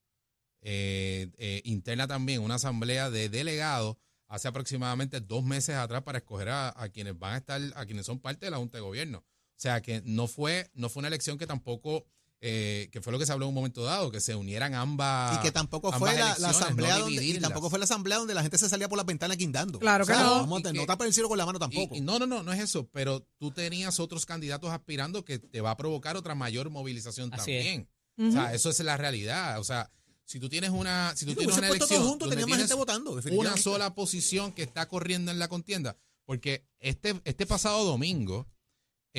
eh, 0.61 1.31
eh, 1.39 1.61
interna 1.65 2.05
también, 2.07 2.43
una 2.43 2.55
asamblea 2.55 3.09
de 3.09 3.27
delegados 3.27 3.97
hace 4.27 4.47
aproximadamente 4.47 5.19
dos 5.19 5.43
meses 5.43 5.75
atrás 5.75 6.03
para 6.03 6.19
escoger 6.19 6.49
a, 6.49 6.79
a 6.79 6.89
quienes 6.89 7.17
van 7.17 7.33
a 7.33 7.37
estar, 7.37 7.59
a 7.75 7.85
quienes 7.87 8.05
son 8.05 8.19
parte 8.19 8.45
de 8.45 8.51
la 8.51 8.57
Junta 8.57 8.77
de 8.77 8.83
Gobierno. 8.83 9.19
O 9.19 9.59
sea 9.59 9.81
que 9.81 10.03
no 10.05 10.27
fue, 10.27 10.69
no 10.75 10.89
fue 10.89 10.99
una 11.01 11.07
elección 11.07 11.39
que 11.39 11.47
tampoco, 11.47 12.05
eh, 12.39 12.89
que 12.91 13.01
fue 13.01 13.11
lo 13.11 13.19
que 13.19 13.25
se 13.25 13.31
habló 13.31 13.45
en 13.45 13.49
un 13.49 13.55
momento 13.55 13.83
dado, 13.83 14.11
que 14.11 14.19
se 14.19 14.35
unieran 14.35 14.75
ambas. 14.75 15.37
y 15.37 15.41
que 15.41 15.51
tampoco 15.51 15.93
ambas 15.93 15.99
fue 15.99 16.19
la, 16.19 16.49
asamblea 16.49 16.97
no 16.97 17.05
donde, 17.05 17.25
y 17.25 17.39
tampoco 17.39 17.69
fue 17.69 17.79
la 17.79 17.85
asamblea 17.85 18.17
donde 18.17 18.33
la 18.33 18.41
gente 18.41 18.57
se 18.57 18.69
salía 18.69 18.87
por 18.87 18.97
las 18.97 19.05
ventanas 19.05 19.37
guindando. 19.37 19.79
Claro 19.79 20.05
que 20.05 20.13
no. 20.13 20.47
vamos 20.47 20.61
no 20.63 21.05
el 21.05 21.13
cielo 21.13 21.29
con 21.29 21.37
la 21.37 21.45
mano 21.45 21.59
tampoco. 21.59 21.95
y 21.95 22.01
no, 22.01 22.19
no, 22.19 22.27
no, 22.27 22.43
no 22.43 22.53
es 22.53 22.59
eso, 22.59 22.87
pero 22.91 23.25
tú 23.37 23.51
tenías 23.51 23.99
otros 23.99 24.25
candidatos 24.25 24.71
aspirando 24.71 25.25
que 25.25 25.39
te 25.39 25.61
va 25.61 25.71
a 25.71 25.77
provocar 25.77 26.15
otra 26.15 26.35
mayor 26.35 26.69
movilización 26.69 27.33
Así 27.33 27.53
es. 27.53 27.65
también. 27.65 27.89
O 28.19 28.31
sea, 28.31 28.53
eso 28.53 28.69
es 28.69 28.79
la 28.79 28.97
realidad. 28.97 29.59
O 29.59 29.63
sea, 29.63 29.91
si 30.27 30.39
tú 30.39 30.49
tienes 30.49 30.71
una, 30.71 31.15
si 31.15 31.25
tú 31.25 31.31
Sí, 31.31 31.37
tienes 31.37 31.57
una 31.57 31.69
elección 31.69 32.03
juntos, 32.03 32.27
donde 32.29 32.43
tienes 32.43 32.57
gente 32.57 32.73
votando, 32.73 33.19
una 33.31 33.55
sola 33.57 33.95
posición 33.95 34.51
que 34.51 34.63
está 34.63 34.87
corriendo 34.87 35.31
en 35.31 35.39
la 35.39 35.47
contienda, 35.47 35.97
porque 36.25 36.67
este, 36.79 37.19
este 37.23 37.45
pasado 37.45 37.85
domingo, 37.85 38.45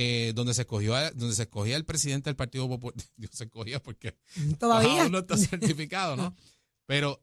eh, 0.01 0.31
donde 0.33 0.55
se 0.55 0.63
escogió, 0.63 0.95
a- 0.95 1.11
donde 1.11 1.35
se 1.35 1.43
escogía 1.43 1.75
el 1.77 1.85
presidente 1.85 2.31
del 2.31 2.37
Partido 2.37 2.69
Popular, 2.69 2.95
Dios 3.17 3.33
se 3.35 3.45
escogía 3.45 3.83
porque 3.83 4.17
Todavía. 4.61 5.09
no 5.09 5.19
está 5.19 5.37
certificado, 5.37 6.15
¿no? 6.17 6.37
Pero 6.87 7.21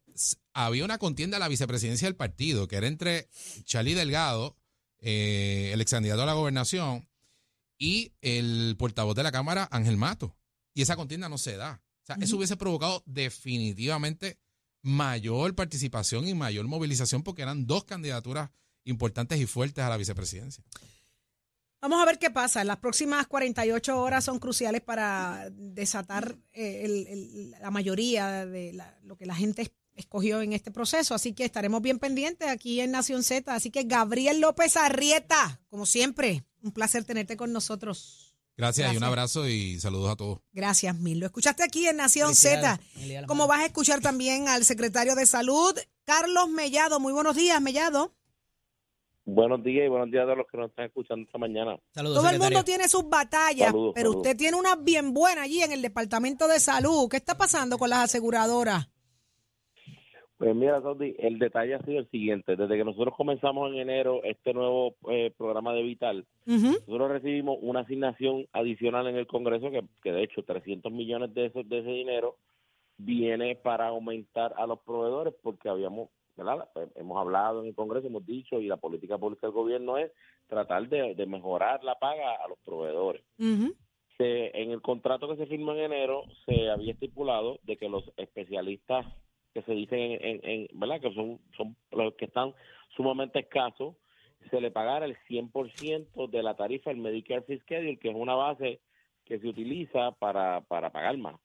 había 0.53 0.83
una 0.83 0.97
contienda 0.97 1.38
a 1.38 1.39
la 1.39 1.47
vicepresidencia 1.47 2.05
del 2.07 2.17
partido, 2.17 2.67
que 2.67 2.75
era 2.75 2.88
entre 2.88 3.29
Charlie 3.63 3.93
Delgado, 3.93 4.57
eh, 4.99 5.71
el 5.73 5.79
ex 5.79 5.91
candidato 5.91 6.23
a 6.23 6.25
la 6.25 6.33
gobernación, 6.33 7.07
y 7.77 8.11
el 8.21 8.75
portavoz 8.77 9.15
de 9.15 9.23
la 9.23 9.31
Cámara, 9.31 9.69
Ángel 9.71 9.95
Mato. 9.95 10.35
Y 10.73 10.81
esa 10.81 10.95
contienda 10.97 11.29
no 11.29 11.38
se 11.38 11.55
da. 11.55 11.81
O 12.03 12.05
sea, 12.05 12.17
eso 12.21 12.35
hubiese 12.38 12.57
provocado 12.57 13.03
definitivamente 13.05 14.38
mayor 14.81 15.55
participación 15.55 16.27
y 16.27 16.33
mayor 16.35 16.67
movilización 16.67 17.23
porque 17.23 17.41
eran 17.41 17.65
dos 17.65 17.85
candidaturas 17.85 18.49
importantes 18.83 19.39
y 19.39 19.45
fuertes 19.45 19.83
a 19.83 19.89
la 19.89 19.97
vicepresidencia. 19.97 20.63
Vamos 21.81 22.01
a 22.01 22.05
ver 22.05 22.17
qué 22.17 22.31
pasa. 22.31 22.63
Las 22.63 22.77
próximas 22.77 23.27
48 23.27 23.99
horas 24.01 24.23
son 24.25 24.39
cruciales 24.39 24.81
para 24.81 25.49
desatar 25.51 26.35
eh, 26.53 26.81
el- 26.85 27.07
el- 27.07 27.51
la 27.51 27.69
mayoría 27.71 28.45
de 28.45 28.73
la- 28.73 28.97
lo 29.03 29.17
que 29.17 29.25
la 29.25 29.35
gente 29.35 29.61
es- 29.63 29.71
escogió 29.93 30.41
en 30.41 30.53
este 30.53 30.71
proceso. 30.71 31.13
Así 31.15 31.33
que 31.33 31.45
estaremos 31.45 31.81
bien 31.81 31.99
pendientes 31.99 32.47
aquí 32.49 32.81
en 32.81 32.91
Nación 32.91 33.23
Z. 33.23 33.53
Así 33.53 33.69
que 33.71 33.83
Gabriel 33.83 34.39
López 34.41 34.75
Arrieta, 34.77 35.61
como 35.69 35.85
siempre, 35.85 36.43
Un 36.63 36.71
placer 36.71 37.03
tenerte 37.03 37.38
con 37.38 37.53
nosotros. 37.53 38.35
Gracias, 38.57 38.88
y 38.88 38.89
un 38.89 38.93
Gracias. 38.95 39.07
abrazo 39.07 39.47
y 39.47 39.79
saludos 39.79 40.11
a 40.11 40.15
todos. 40.15 40.39
Gracias, 40.51 40.97
Mil. 40.97 41.19
Lo 41.19 41.27
escuchaste 41.27 41.61
aquí 41.61 41.85
en 41.88 41.97
Nación 41.97 42.33
Z. 42.33 42.79
Como 43.27 43.45
vas 43.45 43.59
a 43.59 43.65
escuchar 43.67 44.01
también 44.01 44.47
al 44.47 44.65
secretario 44.65 45.13
de 45.13 45.27
Salud, 45.27 45.77
Carlos 46.05 46.49
Mellado. 46.49 46.99
Muy 46.99 47.13
buenos 47.13 47.35
días, 47.35 47.61
Mellado. 47.61 48.15
Buenos 49.27 49.63
días 49.63 49.85
y 49.85 49.89
buenos 49.89 50.11
días 50.11 50.21
a 50.21 50.25
todos 50.25 50.38
los 50.38 50.47
que 50.47 50.57
nos 50.57 50.69
están 50.69 50.85
escuchando 50.85 51.25
esta 51.25 51.39
mañana. 51.39 51.77
Saludos, 51.91 52.17
Todo 52.17 52.29
el 52.29 52.39
mundo 52.39 52.63
tiene 52.63 52.88
sus 52.88 53.09
batallas, 53.09 53.71
Saludos, 53.71 53.93
pero 53.95 54.11
saludos. 54.11 54.27
usted 54.27 54.38
tiene 54.38 54.57
una 54.57 54.75
bien 54.75 55.13
buena 55.13 55.41
allí 55.43 55.61
en 55.61 55.71
el 55.71 55.81
Departamento 55.81 56.47
de 56.47 56.59
Salud. 56.59 57.09
¿Qué 57.09 57.17
está 57.17 57.35
pasando 57.35 57.77
con 57.79 57.89
las 57.89 58.03
aseguradoras? 58.03 58.88
Pues 60.38 60.53
mira, 60.53 60.81
Saudi, 60.81 61.15
el 61.17 61.39
detalle 61.39 61.75
ha 61.75 61.81
sido 61.83 61.99
el 61.99 62.09
siguiente. 62.11 62.55
Desde 62.55 62.77
que 62.77 62.83
nosotros 62.83 63.15
comenzamos 63.15 63.71
en 63.71 63.79
enero 63.79 64.21
este 64.23 64.53
nuevo 64.53 64.95
eh, 65.09 65.31
programa 65.35 65.73
de 65.73 65.81
Vital, 65.81 66.25
nosotros 66.45 67.09
recibimos 67.09 67.57
una 67.61 67.79
asignación 67.79 68.45
adicional 68.51 69.07
en 69.07 69.15
el 69.15 69.27
Congreso 69.27 69.71
que, 69.71 69.81
que 70.03 70.11
de 70.11 70.23
hecho 70.23 70.43
300 70.43 70.91
millones 70.91 71.33
de, 71.33 71.45
esos, 71.47 71.67
de 71.69 71.79
ese 71.79 71.89
dinero 71.89 72.35
viene 72.97 73.55
para 73.55 73.88
aumentar 73.88 74.53
a 74.57 74.67
los 74.67 74.79
proveedores 74.81 75.33
porque 75.41 75.69
habíamos, 75.69 76.09
¿verdad? 76.35 76.69
Pues, 76.73 76.89
hemos 76.95 77.17
hablado 77.19 77.61
en 77.61 77.67
el 77.67 77.75
Congreso, 77.75 78.07
hemos 78.07 78.25
dicho, 78.25 78.59
y 78.59 78.67
la 78.67 78.77
política 78.77 79.17
pública 79.17 79.47
del 79.47 79.53
gobierno 79.53 79.97
es 79.97 80.11
tratar 80.47 80.87
de, 80.89 81.15
de 81.15 81.25
mejorar 81.25 81.83
la 81.83 81.95
paga 81.95 82.35
a 82.43 82.47
los 82.47 82.59
proveedores. 82.59 83.23
Ujú. 83.39 83.73
se- 84.17 84.51
en 84.61 84.71
el 84.71 84.81
contrato 84.81 85.27
que 85.27 85.35
se 85.35 85.45
firmó 85.47 85.73
en 85.73 85.79
enero 85.91 86.23
se 86.45 86.69
había 86.69 86.93
estipulado 86.93 87.59
de 87.63 87.75
que 87.75 87.89
los 87.89 88.03
especialistas 88.15 89.05
que 89.53 89.61
se 89.63 89.73
dicen 89.73 89.99
en, 89.99 90.19
en- 90.21 90.41
en- 90.43 90.79
verdad 90.79 91.01
que 91.01 91.13
son 91.13 91.39
son 91.57 91.75
los 91.91 92.13
que 92.15 92.25
están 92.25 92.53
sumamente 92.95 93.39
escasos 93.39 93.95
se 94.49 94.61
le 94.61 94.71
pagara 94.71 95.05
el 95.05 95.17
100% 95.27 96.27
de 96.29 96.43
la 96.43 96.55
tarifa 96.55 96.91
del 96.91 96.99
Medicare 96.99 97.41
Fee 97.41 97.59
Schedule 97.59 97.97
que 97.97 98.09
es 98.09 98.15
una 98.15 98.35
base 98.35 98.79
que 99.25 99.39
se 99.39 99.47
utiliza 99.47 100.11
para 100.11 100.61
para 100.61 100.91
pagar 100.91 101.17
más 101.17 101.35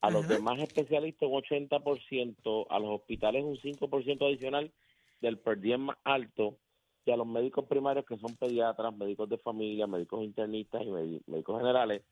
a 0.00 0.10
los 0.10 0.28
demás 0.28 0.58
especialistas 0.60 1.28
un 1.28 1.42
80%, 1.42 2.66
a 2.68 2.78
los 2.78 2.90
hospitales 3.00 3.44
un 3.44 3.56
5% 3.56 4.26
adicional 4.26 4.70
del 5.20 5.38
per 5.38 5.58
diem 5.58 5.80
más 5.80 5.96
alto 6.04 6.58
y 7.04 7.10
a 7.10 7.16
los 7.16 7.26
médicos 7.26 7.64
primarios 7.66 8.04
que 8.04 8.18
son 8.18 8.34
pediatras, 8.36 8.94
médicos 8.96 9.28
de 9.28 9.38
familia, 9.38 9.86
médicos 9.86 10.24
internistas 10.24 10.82
y 10.82 10.90
médicos 10.90 11.58
generales, 11.58 12.02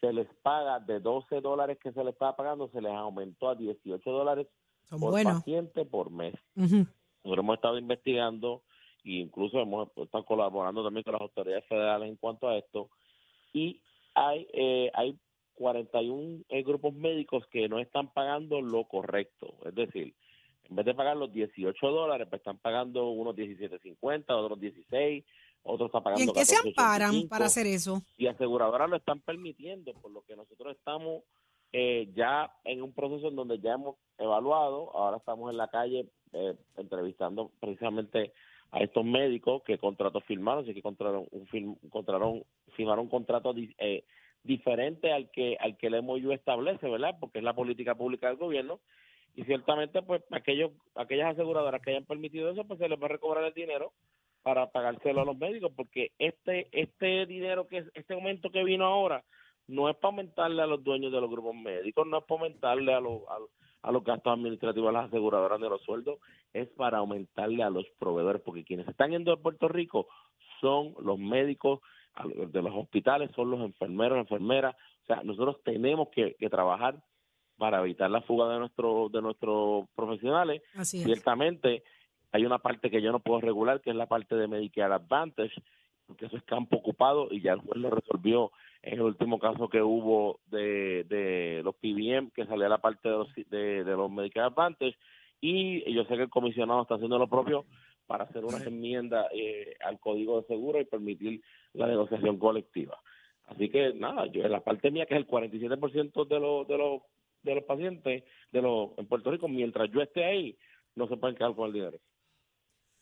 se 0.00 0.12
les 0.12 0.26
paga 0.42 0.80
de 0.80 1.00
12 1.00 1.40
dólares 1.40 1.78
que 1.82 1.92
se 1.92 2.02
les 2.02 2.14
estaba 2.14 2.34
pagando, 2.34 2.68
se 2.68 2.80
les 2.80 2.92
aumentó 2.92 3.48
a 3.50 3.54
18 3.54 4.10
dólares 4.10 4.46
Son 4.84 4.98
por 4.98 5.10
buenos. 5.12 5.34
paciente 5.34 5.84
por 5.84 6.10
mes. 6.10 6.34
Nosotros 6.56 7.44
hemos 7.44 7.56
estado 7.56 7.78
investigando 7.78 8.62
e 9.04 9.12
incluso 9.20 9.60
hemos 9.60 9.88
estado 9.96 10.24
colaborando 10.24 10.82
también 10.82 11.04
con 11.04 11.12
las 11.12 11.22
autoridades 11.22 11.64
federales 11.66 12.08
en 12.08 12.16
cuanto 12.16 12.48
a 12.48 12.56
esto 12.56 12.88
y 13.52 13.80
hay 14.14 14.46
eh, 14.52 14.90
hay 14.94 15.18
41 15.54 16.42
eh, 16.48 16.62
grupos 16.62 16.94
médicos 16.94 17.46
que 17.48 17.68
no 17.68 17.78
están 17.78 18.12
pagando 18.12 18.60
lo 18.60 18.84
correcto, 18.84 19.54
es 19.64 19.74
decir, 19.74 20.14
en 20.68 20.76
vez 20.76 20.86
de 20.86 20.94
pagar 20.94 21.16
los 21.16 21.32
18 21.32 21.86
dólares, 21.90 22.26
pues 22.30 22.40
están 22.40 22.58
pagando 22.58 23.10
unos 23.10 23.36
17.50, 23.36 24.24
otros 24.30 24.58
16, 24.60 25.24
otros 25.62 25.88
están 25.88 26.00
¿Y 26.00 26.04
pagando 26.04 26.22
en 26.24 26.32
qué 26.32 26.44
se 26.44 26.56
amparan 26.56 27.12
14.85 27.12 27.28
para 27.28 27.44
hacer 27.46 27.66
eso? 27.66 28.02
y 28.16 28.26
aseguradoras 28.26 28.88
lo 28.90 28.96
están 28.96 29.20
permitiendo, 29.20 29.92
por 29.94 30.10
lo 30.10 30.22
que 30.22 30.36
nosotros 30.36 30.74
estamos 30.76 31.22
eh, 31.72 32.08
ya 32.14 32.52
en 32.64 32.82
un 32.82 32.92
proceso 32.92 33.28
en 33.28 33.36
donde 33.36 33.58
ya 33.58 33.72
hemos 33.74 33.96
evaluado, 34.18 34.96
ahora 34.96 35.16
estamos 35.18 35.50
en 35.50 35.56
la 35.56 35.68
calle 35.68 36.06
eh, 36.32 36.54
entrevistando 36.76 37.50
precisamente 37.60 38.32
a 38.70 38.80
estos 38.80 39.04
médicos 39.04 39.62
que 39.64 39.78
contratos 39.78 40.24
firmaron, 40.24 40.64
así 40.64 40.72
que 40.74 40.82
contrataron 40.82 41.26
un 41.30 41.46
firm- 41.48 41.78
contrataron, 41.90 42.42
firmaron 42.76 43.04
un 43.04 43.10
contrato 43.10 43.54
eh, 43.78 44.04
diferente 44.44 45.12
al 45.12 45.30
que 45.30 45.56
al 45.58 45.76
que 45.76 45.88
el 45.88 46.02
MOU 46.02 46.32
establece, 46.32 46.88
¿verdad? 46.88 47.16
Porque 47.18 47.38
es 47.38 47.44
la 47.44 47.54
política 47.54 47.94
pública 47.94 48.28
del 48.28 48.36
gobierno 48.36 48.80
y 49.34 49.42
ciertamente 49.44 50.02
pues 50.02 50.22
aquellos 50.30 50.70
aquellas 50.94 51.32
aseguradoras 51.32 51.80
que 51.82 51.90
hayan 51.90 52.04
permitido 52.04 52.50
eso 52.50 52.64
pues 52.64 52.78
se 52.78 52.88
les 52.88 53.00
va 53.00 53.06
a 53.06 53.08
recobrar 53.08 53.42
el 53.44 53.54
dinero 53.54 53.92
para 54.42 54.70
pagárselo 54.70 55.22
a 55.22 55.24
los 55.24 55.36
médicos 55.36 55.72
porque 55.74 56.12
este 56.18 56.68
este 56.72 57.26
dinero 57.26 57.66
que 57.66 57.78
es 57.78 57.86
este 57.94 58.14
aumento 58.14 58.50
que 58.50 58.62
vino 58.62 58.84
ahora 58.84 59.24
no 59.66 59.88
es 59.88 59.96
para 59.96 60.10
aumentarle 60.10 60.62
a 60.62 60.66
los 60.66 60.84
dueños 60.84 61.10
de 61.10 61.20
los 61.20 61.30
grupos 61.30 61.54
médicos 61.56 62.06
no 62.06 62.18
es 62.18 62.24
para 62.24 62.40
aumentarle 62.42 62.94
a 62.94 63.00
los 63.00 63.22
a, 63.28 63.38
a 63.88 63.92
los 63.92 64.04
gastos 64.04 64.32
administrativos 64.34 64.90
a 64.90 64.92
las 64.92 65.06
aseguradoras 65.08 65.60
de 65.60 65.68
los 65.70 65.82
sueldos 65.82 66.18
es 66.52 66.68
para 66.68 66.98
aumentarle 66.98 67.62
a 67.62 67.70
los 67.70 67.86
proveedores 67.98 68.42
porque 68.42 68.62
quienes 68.62 68.86
están 68.86 69.10
yendo 69.10 69.34
de 69.34 69.42
Puerto 69.42 69.66
Rico 69.68 70.06
son 70.60 70.94
los 71.00 71.18
médicos 71.18 71.80
a- 71.80 71.93
de 72.52 72.62
los 72.62 72.74
hospitales 72.74 73.30
son 73.34 73.50
los 73.50 73.60
enfermeros 73.60 74.18
enfermeras. 74.18 74.74
O 75.02 75.06
sea 75.06 75.22
nosotros 75.22 75.56
tenemos 75.64 76.08
que, 76.08 76.34
que 76.34 76.48
trabajar 76.48 77.02
para 77.56 77.80
evitar 77.80 78.10
la 78.10 78.22
fuga 78.22 78.48
de 78.52 78.58
nuestros 78.58 79.12
de 79.12 79.22
nuestros 79.22 79.88
profesionales. 79.94 80.62
Así 80.76 80.98
es. 80.98 81.04
ciertamente 81.04 81.82
hay 82.32 82.44
una 82.44 82.58
parte 82.58 82.90
que 82.90 83.00
yo 83.00 83.12
no 83.12 83.20
puedo 83.20 83.40
regular, 83.40 83.80
que 83.80 83.90
es 83.90 83.96
la 83.96 84.06
parte 84.06 84.34
de 84.34 84.48
Medicare 84.48 84.92
Advantage, 84.92 85.54
porque 86.06 86.26
eso 86.26 86.36
es 86.36 86.42
campo 86.42 86.78
ocupado 86.78 87.28
y 87.30 87.40
ya 87.40 87.52
el 87.52 87.60
juez 87.60 87.76
lo 87.76 87.90
resolvió. 87.90 88.50
En 88.82 88.94
el 88.94 89.02
último 89.02 89.38
caso 89.38 89.68
que 89.68 89.80
hubo 89.80 90.40
de, 90.46 91.04
de 91.04 91.62
los 91.64 91.76
PBM, 91.76 92.32
que 92.34 92.44
salía 92.46 92.68
la 92.68 92.78
parte 92.78 93.08
de 93.08 93.14
los, 93.16 93.28
de, 93.34 93.84
de 93.84 93.96
los 93.96 94.10
Medicare 94.10 94.48
Advantage, 94.48 94.96
y 95.40 95.92
yo 95.92 96.04
sé 96.06 96.16
que 96.16 96.22
el 96.22 96.28
comisionado 96.28 96.82
está 96.82 96.96
haciendo 96.96 97.18
lo 97.18 97.28
propio 97.28 97.66
para 98.06 98.24
hacer 98.24 98.44
unas 98.44 98.66
enmiendas 98.66 99.26
eh, 99.32 99.76
al 99.80 99.98
Código 99.98 100.40
de 100.40 100.46
Seguro 100.46 100.80
y 100.80 100.84
permitir 100.84 101.42
la 101.72 101.86
negociación 101.86 102.38
colectiva. 102.38 102.98
Así 103.46 103.68
que 103.70 103.92
nada, 103.94 104.26
yo 104.26 104.42
en 104.44 104.52
la 104.52 104.62
parte 104.62 104.90
mía, 104.90 105.06
que 105.06 105.14
es 105.14 105.20
el 105.20 105.26
47% 105.28 106.26
de 106.28 106.40
los, 106.40 106.66
de 106.68 106.78
los 106.78 107.02
de 107.42 107.54
los 107.54 107.64
pacientes 107.64 108.24
de 108.52 108.62
los 108.62 108.90
en 108.96 109.06
Puerto 109.06 109.30
Rico, 109.30 109.48
mientras 109.48 109.90
yo 109.90 110.00
esté 110.00 110.24
ahí, 110.24 110.56
no 110.94 111.06
se 111.08 111.16
pueden 111.16 111.36
quedar 111.36 111.54
con 111.54 111.66
el 111.66 111.74
dinero. 111.74 111.98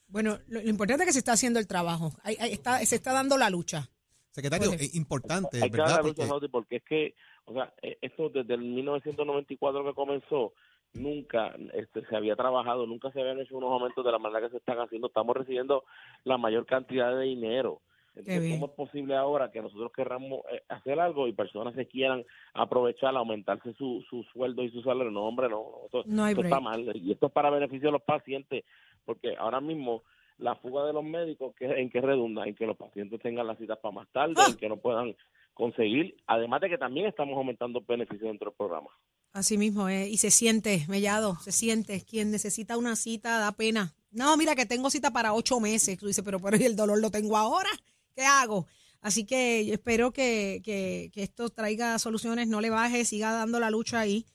Bueno, 0.08 0.38
lo, 0.48 0.60
lo 0.60 0.68
importante 0.68 1.04
es 1.04 1.08
que 1.08 1.12
se 1.12 1.20
está 1.20 1.32
haciendo 1.32 1.58
el 1.60 1.66
trabajo. 1.68 2.12
Ahí 2.24 2.36
está, 2.40 2.78
se 2.84 2.96
está 2.96 3.12
dando 3.12 3.38
la 3.38 3.50
lucha. 3.50 3.88
Secretario, 4.32 4.68
Pues, 4.68 4.80
es 4.82 4.94
importante, 4.94 5.62
Hay 5.62 5.70
que 5.70 5.76
dar 5.76 5.86
¿verdad? 5.88 6.02
la 6.02 6.08
lucha, 6.08 6.26
Porque 6.26 6.48
porque 6.48 6.76
es 6.76 6.84
que, 6.84 7.14
o 7.44 7.52
sea, 7.52 7.72
eh, 7.82 7.98
esto 8.00 8.30
desde 8.30 8.54
el 8.54 8.62
1994 8.62 9.84
que 9.84 9.94
comenzó, 9.94 10.54
nunca 10.94 11.55
este, 11.74 12.05
se 12.07 12.16
había 12.16 12.37
trabajado, 12.37 12.87
nunca 12.87 13.11
se 13.12 13.20
habían 13.20 13.40
hecho 13.40 13.57
unos 13.57 13.70
aumentos 13.72 14.05
de 14.05 14.12
la 14.12 14.18
manera 14.18 14.42
que 14.46 14.50
se 14.50 14.57
están 14.59 14.78
haciendo. 14.78 15.09
Estamos 15.09 15.37
recibiendo 15.37 15.85
la 16.24 16.37
mayor 16.38 16.66
cantidad 16.66 17.16
de 17.16 17.24
dinero. 17.24 17.81
Entonces. 18.14 18.50
¿cómo 18.52 18.66
es 18.66 18.72
posible 18.72 19.16
ahora 19.16 19.50
que 19.50 19.62
nosotros 19.62 19.90
querramos 19.90 20.40
eh, 20.52 20.62
hacer 20.68 21.00
algo 21.00 21.28
y 21.28 21.33
personas 21.33 21.74
se 21.74 21.87
quieran 21.87 22.22
aprovechar, 22.52 23.16
aumentarse 23.16 23.72
su, 23.72 24.05
su 24.11 24.22
sueldo 24.24 24.62
y 24.62 24.70
su 24.70 24.83
salario? 24.83 25.11
No, 25.11 25.22
hombre, 25.24 25.48
no. 25.48 25.64
Esto, 25.87 26.02
No 26.05 26.26
esto 26.26 26.42
está 26.42 26.61
mal. 26.61 26.94
Y 26.94 27.11
esto 27.12 27.26
es 27.28 27.33
para 27.33 27.48
beneficio 27.48 27.88
de 27.88 27.92
los 27.92 28.02
pacientes, 28.02 28.64
porque 29.07 29.35
ahora 29.38 29.62
mismo 29.62 30.02
la 30.37 30.57
fuga 30.57 30.85
de 30.85 30.92
los 30.92 31.05
médicos, 31.05 31.55
¿qué- 31.57 31.64
¿en 31.81 31.88
qué 31.88 32.02
redunda? 32.02 32.44
En 32.44 32.55
que 32.55 32.66
los 32.66 32.76
pacientes 32.76 33.18
tengan 33.22 33.46
las 33.46 33.57
citas 33.57 33.78
para 33.78 33.94
más 33.94 34.09
tarde, 34.09 34.35
¡Ah! 34.37 34.46
en 34.50 34.57
que 34.59 34.68
no 34.68 34.76
puedan 34.76 35.16
conseguir, 35.55 36.14
además 36.26 36.61
de 36.61 36.68
que 36.68 36.78
también 36.78 37.07
estamos 37.07 37.35
aumentando 37.37 37.81
beneficios 37.81 38.28
dentro 38.28 38.50
del 38.50 38.57
programa. 38.59 38.88
Así 39.32 39.56
mismo, 39.56 39.88
eh, 39.88 40.08
y 40.08 40.18
se 40.18 40.30
siente, 40.30 40.84
Mellado, 40.88 41.38
se 41.40 41.52
siente. 41.52 42.04
Quien 42.04 42.30
necesita 42.30 42.76
una 42.76 42.96
cita 42.96 43.38
da 43.38 43.52
pena. 43.52 43.94
No, 44.10 44.36
mira 44.36 44.54
que 44.54 44.66
tengo 44.66 44.90
cita 44.90 45.10
para 45.10 45.32
ocho 45.32 45.58
meses. 45.58 45.98
Tú 45.98 46.06
dices, 46.06 46.22
pero, 46.22 46.38
pero 46.38 46.56
¿y 46.58 46.64
el 46.64 46.76
dolor 46.76 47.00
lo 47.00 47.10
tengo 47.10 47.36
ahora? 47.38 47.70
¿Qué 48.14 48.22
hago? 48.22 48.66
Así 49.00 49.24
que 49.24 49.64
yo 49.66 49.72
espero 49.72 50.12
que, 50.12 50.60
que, 50.62 51.10
que 51.12 51.22
esto 51.22 51.48
traiga 51.48 51.98
soluciones, 51.98 52.46
no 52.46 52.60
le 52.60 52.70
baje, 52.70 53.04
siga 53.04 53.32
dando 53.32 53.58
la 53.58 53.70
lucha 53.70 54.00
ahí 54.00 54.26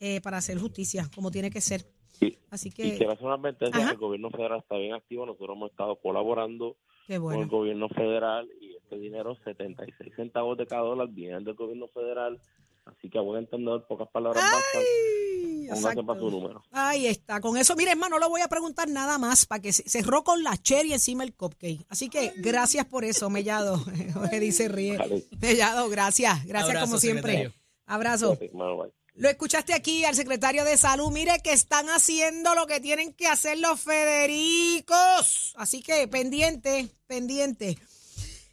eh, 0.00 0.20
para 0.20 0.38
hacer 0.38 0.58
justicia, 0.58 1.08
como 1.14 1.30
tiene 1.30 1.50
que 1.50 1.60
ser. 1.60 1.86
Y, 2.20 2.36
Así 2.50 2.68
y 2.68 2.72
que, 2.72 2.96
quiero 2.96 3.12
hacer 3.12 3.24
una 3.24 3.34
advertencia, 3.34 3.90
el 3.90 3.96
gobierno 3.96 4.30
federal 4.30 4.60
está 4.60 4.76
bien 4.76 4.94
activo, 4.94 5.26
nosotros 5.26 5.56
hemos 5.56 5.70
estado 5.70 5.96
colaborando 5.96 6.76
con 7.06 7.34
el 7.34 7.46
gobierno 7.46 7.88
federal 7.88 8.48
y 8.60 8.74
este 8.76 8.98
dinero, 8.98 9.36
76 9.44 10.14
centavos 10.16 10.58
de 10.58 10.66
cada 10.66 10.82
dólar, 10.82 11.08
viene 11.08 11.40
del 11.40 11.54
gobierno 11.54 11.88
federal, 11.88 12.40
así 12.86 13.10
que 13.10 13.18
a 13.18 13.20
buen 13.20 13.44
entender, 13.44 13.84
pocas 13.88 14.08
palabras 14.08 14.42
bastan, 14.42 14.82
Ay, 14.82 15.66
póngase 15.68 15.80
exacto. 15.80 16.06
para 16.06 16.20
su 16.20 16.30
número. 16.30 16.62
Ahí 16.72 17.06
está. 17.06 17.40
Con 17.40 17.56
eso, 17.56 17.76
mire, 17.76 17.90
hermano, 17.90 18.16
no 18.16 18.24
le 18.24 18.28
voy 18.30 18.40
a 18.40 18.48
preguntar 18.48 18.88
nada 18.88 19.18
más 19.18 19.46
para 19.46 19.60
que 19.60 19.72
se 19.72 19.88
cerró 19.88 20.24
con 20.24 20.42
la 20.42 20.56
cherry 20.56 20.92
encima 20.92 21.24
el 21.24 21.34
cupcake. 21.34 21.84
Así 21.88 22.08
que 22.08 22.32
gracias 22.36 22.86
por 22.86 23.04
eso, 23.04 23.28
Mellado. 23.30 23.78
Jorge 24.14 24.40
dice 24.40 24.68
ríe. 24.68 24.96
Vale. 24.96 25.24
Mellado, 25.40 25.88
gracias. 25.88 26.44
Gracias 26.46 26.70
Abrazo, 26.70 26.86
como 26.86 26.98
siempre. 26.98 27.32
secretario. 27.32 27.62
Abrazo. 27.86 28.36
Bye. 28.36 28.92
Lo 29.14 29.30
escuchaste 29.30 29.72
aquí 29.72 30.04
al 30.04 30.14
secretario 30.14 30.64
de 30.64 30.76
salud. 30.76 31.10
Mire 31.10 31.40
que 31.42 31.52
están 31.52 31.88
haciendo 31.88 32.54
lo 32.54 32.66
que 32.66 32.80
tienen 32.80 33.14
que 33.14 33.26
hacer 33.26 33.58
los 33.58 33.80
Federicos. 33.80 35.54
Así 35.56 35.82
que 35.82 36.06
pendiente, 36.06 36.88
pendiente. 37.06 37.78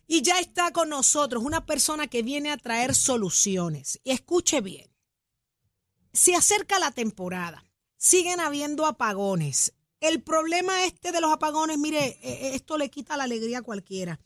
Y 0.07 0.21
ya 0.21 0.39
está 0.39 0.71
con 0.71 0.89
nosotros 0.89 1.43
una 1.43 1.65
persona 1.65 2.07
que 2.07 2.23
viene 2.23 2.51
a 2.51 2.57
traer 2.57 2.93
soluciones. 2.95 3.99
Y 4.03 4.11
escuche 4.11 4.61
bien. 4.61 4.89
Se 6.11 6.35
acerca 6.35 6.79
la 6.79 6.91
temporada. 6.91 7.63
Siguen 7.97 8.39
habiendo 8.39 8.85
apagones. 8.85 9.73
El 9.99 10.21
problema 10.21 10.83
este 10.83 11.13
de 11.13 11.21
los 11.21 11.31
apagones, 11.31 11.77
mire, 11.77 12.05
eh, 12.05 12.19
eh, 12.23 12.55
esto 12.55 12.77
le 12.77 12.89
quita 12.89 13.15
la 13.15 13.23
alegría 13.23 13.59
a 13.59 13.63
cualquiera. 13.63 14.19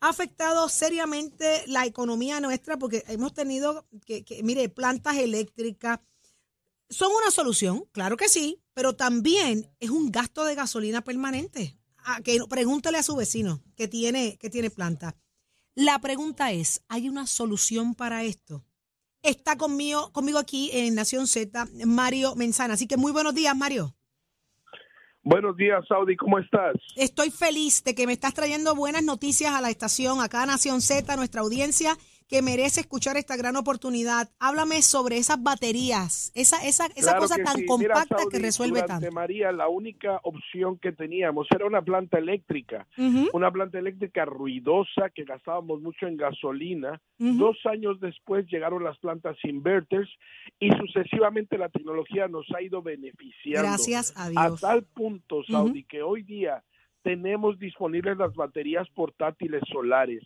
ha 0.00 0.10
afectado 0.10 0.68
seriamente 0.68 1.64
la 1.66 1.86
economía 1.86 2.40
nuestra 2.40 2.78
porque 2.78 3.02
hemos 3.08 3.32
tenido 3.34 3.88
que, 4.04 4.24
que, 4.24 4.42
mire, 4.42 4.68
plantas 4.68 5.16
eléctricas. 5.16 6.00
Son 6.90 7.10
una 7.10 7.30
solución, 7.30 7.86
claro 7.92 8.16
que 8.16 8.28
sí, 8.28 8.62
pero 8.74 8.94
también 8.94 9.74
es 9.80 9.90
un 9.90 10.12
gasto 10.12 10.44
de 10.44 10.54
gasolina 10.54 11.02
permanente. 11.02 11.77
Ah, 12.04 12.20
que 12.22 12.38
pregúntele 12.48 12.98
a 12.98 13.02
su 13.02 13.16
vecino 13.16 13.60
que 13.76 13.88
tiene, 13.88 14.38
que 14.38 14.50
tiene 14.50 14.70
planta. 14.70 15.16
La 15.74 15.98
pregunta 16.00 16.50
es, 16.52 16.82
¿hay 16.88 17.08
una 17.08 17.26
solución 17.26 17.94
para 17.94 18.24
esto? 18.24 18.64
Está 19.22 19.56
conmigo, 19.56 20.12
conmigo 20.12 20.38
aquí 20.38 20.70
en 20.72 20.94
Nación 20.94 21.26
Z, 21.26 21.66
Mario 21.86 22.34
Menzana. 22.34 22.74
Así 22.74 22.86
que 22.86 22.96
muy 22.96 23.12
buenos 23.12 23.34
días, 23.34 23.56
Mario. 23.56 23.94
Buenos 25.22 25.56
días, 25.56 25.84
Saudi, 25.86 26.16
¿cómo 26.16 26.38
estás? 26.38 26.74
Estoy 26.96 27.30
feliz 27.30 27.84
de 27.84 27.94
que 27.94 28.06
me 28.06 28.14
estás 28.14 28.32
trayendo 28.32 28.74
buenas 28.74 29.02
noticias 29.02 29.52
a 29.52 29.60
la 29.60 29.68
estación, 29.68 30.20
acá 30.20 30.44
a 30.44 30.46
Nación 30.46 30.80
Z, 30.80 31.16
nuestra 31.16 31.42
audiencia 31.42 31.98
que 32.28 32.42
merece 32.42 32.80
escuchar 32.80 33.16
esta 33.16 33.36
gran 33.36 33.56
oportunidad. 33.56 34.28
Háblame 34.38 34.82
sobre 34.82 35.16
esas 35.16 35.42
baterías, 35.42 36.30
esa 36.34 36.56
esa 36.66 36.86
esa 36.86 37.12
Claro 37.12 37.20
cosa 37.20 37.36
tan 37.42 37.56
sí. 37.56 37.66
compacta 37.66 38.04
Mira, 38.04 38.18
Saudi, 38.18 38.30
que 38.30 38.38
resuelve 38.38 38.82
tanto. 38.82 39.10
María, 39.12 39.50
la 39.50 39.68
única 39.68 40.20
opción 40.22 40.78
que 40.78 40.92
teníamos 40.92 41.46
era 41.54 41.66
una 41.66 41.82
planta 41.82 42.18
eléctrica, 42.18 42.86
una 43.32 43.50
planta 43.50 43.78
eléctrica 43.78 44.24
ruidosa 44.24 45.10
que 45.14 45.24
gastábamos 45.24 45.80
mucho 45.80 46.06
en 46.06 46.16
gasolina. 46.16 47.00
Dos 47.18 47.56
años 47.64 47.98
después 48.00 48.46
llegaron 48.46 48.84
las 48.84 48.98
plantas 48.98 49.36
inverters 49.44 50.08
y 50.58 50.70
sucesivamente 50.72 51.56
la 51.56 51.68
tecnología 51.68 52.28
nos 52.28 52.46
ha 52.54 52.62
ido 52.62 52.82
beneficiando. 52.82 53.68
Gracias 53.68 54.14
a 54.16 54.24
A 54.26 54.30
Dios. 54.30 54.60
tal 54.60 54.84
punto, 54.84 55.42
Saudi, 55.44 55.84
que 55.84 56.02
hoy 56.02 56.22
día 56.22 56.62
tenemos 57.02 57.58
disponibles 57.58 58.18
las 58.18 58.34
baterías 58.34 58.88
portátiles 58.90 59.62
solares. 59.72 60.22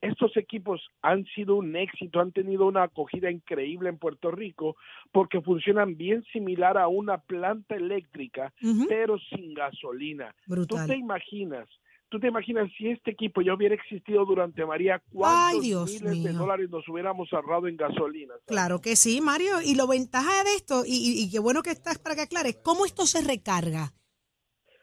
Estos 0.00 0.36
equipos 0.36 0.80
han 1.02 1.24
sido 1.34 1.56
un 1.56 1.74
éxito, 1.76 2.20
han 2.20 2.32
tenido 2.32 2.66
una 2.66 2.82
acogida 2.84 3.30
increíble 3.30 3.88
en 3.88 3.98
Puerto 3.98 4.30
Rico 4.30 4.76
porque 5.12 5.40
funcionan 5.40 5.96
bien 5.96 6.22
similar 6.32 6.76
a 6.76 6.88
una 6.88 7.18
planta 7.18 7.74
eléctrica, 7.74 8.52
pero 8.88 9.18
sin 9.18 9.54
gasolina. 9.54 10.34
¿Tú 10.46 10.52
Brutal. 10.52 10.86
te 10.88 10.96
imaginas? 10.96 11.68
¿Tú 12.10 12.20
te 12.20 12.28
imaginas 12.28 12.70
si 12.76 12.90
este 12.90 13.10
equipo 13.10 13.40
ya 13.40 13.54
hubiera 13.54 13.74
existido 13.74 14.24
durante 14.24 14.64
María, 14.64 14.96
Ay, 14.96 15.00
cuántos 15.10 15.62
Dios 15.62 15.90
miles 16.02 16.22
de 16.22 16.32
dólares 16.32 16.70
nos 16.70 16.86
hubiéramos 16.88 17.32
ahorrado 17.32 17.66
en 17.66 17.76
gasolina? 17.76 18.34
Claro 18.46 18.80
que 18.80 18.94
sí, 18.94 19.20
Mario. 19.20 19.62
Y 19.64 19.74
lo 19.74 19.88
ventaja 19.88 20.44
de 20.44 20.52
esto, 20.54 20.84
y, 20.86 20.92
y- 20.94 21.24
y 21.24 21.30
qué 21.30 21.38
bueno 21.40 21.62
que 21.62 21.70
estás 21.70 21.98
para 21.98 22.14
que 22.14 22.20
aclares, 22.22 22.60
¿cómo 22.62 22.84
esto 22.84 23.04
se 23.06 23.20
recarga? 23.26 23.92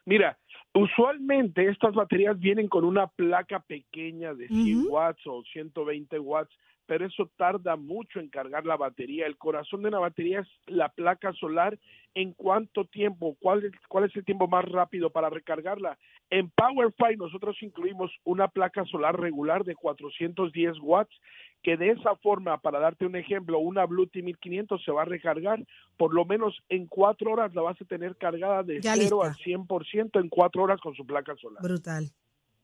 Mira, 0.06 0.38
usualmente 0.74 1.68
estas 1.68 1.94
baterías 1.94 2.40
vienen 2.40 2.68
con 2.68 2.86
una 2.86 3.08
placa 3.08 3.60
pequeña 3.60 4.34
de 4.34 4.48
100 4.48 4.80
Ujú. 4.80 4.90
watts 4.94 5.28
o 5.28 5.44
120 5.52 6.20
watts, 6.20 6.54
pero 6.92 7.06
eso 7.06 7.32
tarda 7.38 7.78
mucho 7.78 8.20
en 8.20 8.28
cargar 8.28 8.66
la 8.66 8.76
batería. 8.76 9.26
El 9.26 9.38
corazón 9.38 9.82
de 9.82 9.88
una 9.88 10.00
batería 10.00 10.42
es 10.42 10.48
la 10.68 10.90
placa 10.90 11.32
solar. 11.32 11.80
¿En 12.14 12.34
cuánto 12.34 12.84
tiempo? 12.84 13.38
¿Cuál 13.40 13.64
es, 13.64 13.72
cuál 13.88 14.04
es 14.04 14.16
el 14.18 14.26
tiempo 14.26 14.50
más 14.50 14.66
rápido 14.66 15.10
para 15.10 15.30
recargarla? 15.30 15.98
En 16.30 16.50
PowerFi 16.50 17.16
nosotros 17.16 17.56
incluimos 17.62 18.12
una 18.26 18.50
placa 18.50 18.84
solar 18.84 19.18
regular 19.18 19.64
de 19.64 19.74
410 19.74 20.80
watts 20.82 21.16
que 21.64 21.78
de 21.78 21.92
esa 21.92 22.18
forma, 22.18 22.58
para 22.58 22.80
darte 22.80 23.06
un 23.06 23.16
ejemplo, 23.16 23.60
una 23.60 23.86
Bluetooth 23.86 24.22
1500 24.22 24.84
se 24.84 24.92
va 24.92 25.04
a 25.04 25.06
recargar 25.06 25.64
por 25.96 26.14
lo 26.14 26.26
menos 26.26 26.60
en 26.68 26.88
cuatro 26.88 27.32
horas 27.32 27.56
la 27.56 27.62
vas 27.62 27.80
a 27.82 27.86
tener 27.86 28.18
cargada 28.18 28.64
de 28.64 28.82
Ya 28.82 28.96
0 28.96 29.22
lista. 29.24 29.28
al 29.28 29.36
100% 29.38 30.20
en 30.20 30.28
cuatro 30.28 30.64
horas 30.64 30.82
con 30.82 30.94
su 30.96 31.06
placa 31.06 31.38
solar. 31.38 31.64
Brutal. 31.64 32.12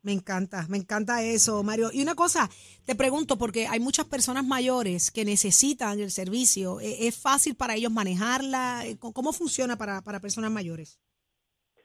Me 0.08 0.14
encanta, 0.14 0.66
me 0.70 0.78
encanta 0.78 1.22
eso, 1.22 1.62
Mario. 1.64 1.90
Y 1.92 2.02
una 2.02 2.16
cosa, 2.16 2.48
te 2.86 2.96
pregunto, 2.96 3.38
porque 3.38 3.68
hay 3.68 3.82
muchas 3.82 4.06
personas 4.06 4.46
mayores 4.46 5.12
que 5.12 5.26
necesitan 5.26 6.00
el 6.00 6.12
servicio. 6.12 6.80
¿E- 6.80 7.08
¿Es 7.10 7.22
fácil 7.22 7.56
para 7.58 7.76
ellos 7.76 7.92
manejarla? 7.92 8.86
Eh, 8.86 8.96
¿Cómo- 8.98 9.12
¿Cómo 9.14 9.34
funciona 9.34 9.76
para, 9.76 10.02
para 10.02 10.22
personas 10.22 10.50
mayores? 10.50 10.98